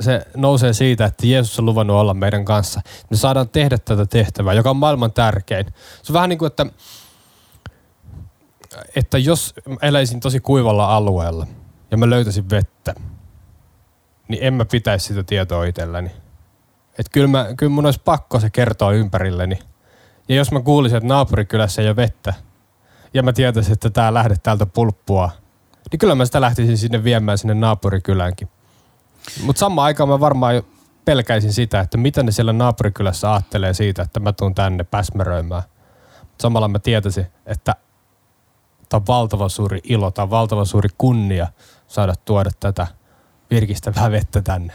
se 0.00 0.26
nousee 0.36 0.72
siitä, 0.72 1.04
että 1.04 1.26
Jeesus 1.26 1.58
on 1.58 1.66
luvannut 1.66 1.96
olla 1.96 2.14
meidän 2.14 2.44
kanssa. 2.44 2.80
Me 3.10 3.16
saadaan 3.16 3.48
tehdä 3.48 3.78
tätä 3.78 4.06
tehtävää, 4.06 4.54
joka 4.54 4.70
on 4.70 4.76
maailman 4.76 5.12
tärkein. 5.12 5.66
Se 6.02 6.12
on 6.12 6.14
vähän 6.14 6.28
niin 6.28 6.38
kuin, 6.38 6.46
että, 6.46 6.66
että 8.96 9.18
jos 9.18 9.54
eläisin 9.82 10.20
tosi 10.20 10.40
kuivalla 10.40 10.96
alueella 10.96 11.46
ja 11.90 11.96
mä 11.96 12.10
löytäisin 12.10 12.50
vettä, 12.50 12.94
niin 14.28 14.42
en 14.42 14.54
mä 14.54 14.64
pitäisi 14.64 15.06
sitä 15.06 15.22
tietoa 15.22 15.64
itselläni. 15.64 16.10
Että 16.98 17.10
kyllä, 17.12 17.46
kyllä 17.56 17.72
mun 17.72 17.86
olisi 17.86 18.00
pakko 18.04 18.40
se 18.40 18.50
kertoa 18.50 18.92
ympärilleni. 18.92 19.58
Ja 20.28 20.36
jos 20.36 20.52
mä 20.52 20.60
kuulisin, 20.60 20.96
että 20.96 21.08
naapurikylässä 21.08 21.82
ei 21.82 21.88
ole 21.88 21.96
vettä, 21.96 22.34
ja 23.14 23.22
mä 23.22 23.32
tietäisin, 23.32 23.72
että 23.72 23.90
tää 23.90 24.14
lähde 24.14 24.34
täältä 24.42 24.66
pulppua, 24.66 25.30
niin 25.90 25.98
kyllä 25.98 26.14
mä 26.14 26.24
sitä 26.24 26.40
lähtisin 26.40 26.78
sinne 26.78 27.04
viemään 27.04 27.38
sinne 27.38 27.54
naapurikylänkin. 27.54 28.48
Mutta 29.42 29.60
samaan 29.60 29.86
aikaan 29.86 30.08
mä 30.08 30.20
varmaan 30.20 30.62
pelkäisin 31.04 31.52
sitä, 31.52 31.80
että 31.80 31.98
mitä 31.98 32.22
ne 32.22 32.32
siellä 32.32 32.52
naapurikylässä 32.52 33.32
ajattelee 33.32 33.74
siitä, 33.74 34.02
että 34.02 34.20
mä 34.20 34.32
tuun 34.32 34.54
tänne 34.54 34.84
päsmäröimään. 34.84 35.62
Samalla 36.40 36.68
mä 36.68 36.78
tietäisin, 36.78 37.26
että 37.46 37.76
tämä 38.88 38.98
on 38.98 39.06
valtava 39.08 39.48
suuri 39.48 39.80
ilo, 39.84 40.10
tämä 40.10 40.24
on 40.24 40.30
valtava 40.30 40.64
suuri 40.64 40.88
kunnia 40.98 41.48
saada 41.88 42.14
tuoda 42.24 42.50
tätä 42.60 42.86
virkistävää 43.50 44.10
vettä 44.10 44.42
tänne. 44.42 44.72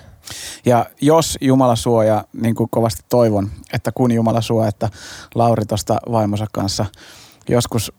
Ja 0.65 0.85
jos 1.01 1.37
Jumala 1.41 1.75
suoja, 1.75 2.23
niin 2.33 2.55
kuin 2.55 2.69
kovasti 2.69 3.01
toivon, 3.09 3.49
että 3.73 3.91
kun 3.91 4.11
Jumala 4.11 4.41
suo, 4.41 4.65
että 4.65 4.89
Lauri 5.35 5.65
tuosta 5.65 5.97
vaimonsa 6.11 6.45
kanssa 6.51 6.85
joskus 7.49 7.93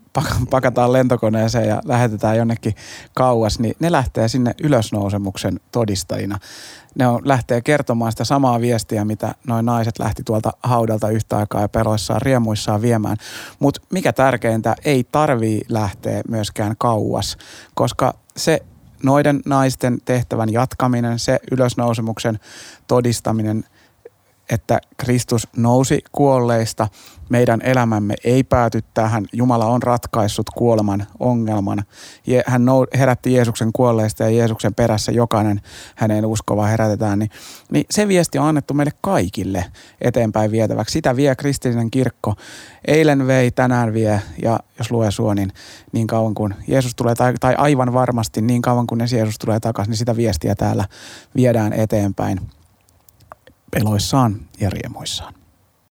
pakataan 0.50 0.92
lentokoneeseen 0.92 1.68
ja 1.68 1.80
lähetetään 1.84 2.36
jonnekin 2.36 2.74
kauas, 3.14 3.58
niin 3.58 3.74
ne 3.80 3.92
lähtee 3.92 4.28
sinne 4.28 4.54
ylösnousemuksen 4.62 5.60
todistajina. 5.72 6.38
Ne 6.94 7.06
on, 7.06 7.20
lähtee 7.24 7.60
kertomaan 7.60 8.12
sitä 8.12 8.24
samaa 8.24 8.60
viestiä, 8.60 9.04
mitä 9.04 9.34
noin 9.46 9.66
naiset 9.66 9.98
lähti 9.98 10.22
tuolta 10.22 10.52
haudalta 10.62 11.08
yhtä 11.08 11.36
aikaa 11.36 11.60
ja 11.60 11.68
peloissaan, 11.68 12.22
riemuissaan 12.22 12.82
viemään. 12.82 13.16
Mutta 13.58 13.80
mikä 13.90 14.12
tärkeintä, 14.12 14.76
ei 14.84 15.04
tarvii 15.04 15.60
lähteä 15.68 16.22
myöskään 16.28 16.74
kauas, 16.78 17.36
koska 17.74 18.14
se 18.36 18.62
noiden 19.02 19.40
naisten 19.46 19.98
tehtävän 20.04 20.52
jatkaminen, 20.52 21.18
se 21.18 21.38
ylösnousemuksen 21.50 22.38
todistaminen– 22.86 23.64
että 24.50 24.80
Kristus 24.96 25.48
nousi 25.56 26.02
kuolleista. 26.12 26.88
Meidän 27.28 27.60
elämämme 27.62 28.14
ei 28.24 28.44
pääty 28.44 28.84
tähän. 28.94 29.26
Jumala 29.32 29.66
on 29.66 29.82
ratkaissut 29.82 30.50
kuoleman 30.50 31.06
ongelman. 31.20 31.82
Hän 32.46 32.62
herätti 32.94 33.32
Jeesuksen 33.32 33.72
kuolleista 33.72 34.22
ja 34.22 34.30
Jeesuksen 34.30 34.74
perässä 34.74 35.12
jokainen 35.12 35.60
hänen 35.94 36.26
uskova 36.26 36.66
herätetään. 36.66 37.18
Niin, 37.18 37.30
niin 37.72 37.84
se 37.90 38.08
viesti 38.08 38.38
on 38.38 38.46
annettu 38.46 38.74
meille 38.74 38.92
kaikille 39.00 39.64
eteenpäin 40.00 40.50
vietäväksi. 40.50 40.92
Sitä 40.92 41.16
vie 41.16 41.36
kristillinen 41.36 41.90
kirkko. 41.90 42.34
Eilen 42.86 43.26
vei, 43.26 43.50
tänään 43.50 43.94
vie 43.94 44.22
ja 44.42 44.60
jos 44.78 44.90
lue 44.90 45.10
suo, 45.10 45.34
niin 45.34 45.52
niin 45.92 46.06
kauan 46.06 46.34
kuin 46.34 46.54
Jeesus 46.68 46.94
tulee, 46.94 47.14
tai, 47.14 47.34
tai 47.40 47.54
aivan 47.58 47.92
varmasti 47.92 48.42
niin 48.42 48.62
kauan 48.62 48.86
kuin 48.86 49.00
Jeesus 49.12 49.38
tulee 49.38 49.60
takaisin, 49.60 49.90
niin 49.90 49.98
sitä 49.98 50.16
viestiä 50.16 50.54
täällä 50.54 50.84
viedään 51.36 51.72
eteenpäin 51.72 52.40
peloissaan 53.70 54.40
ja 54.60 54.70
riemuissaan. 54.70 55.39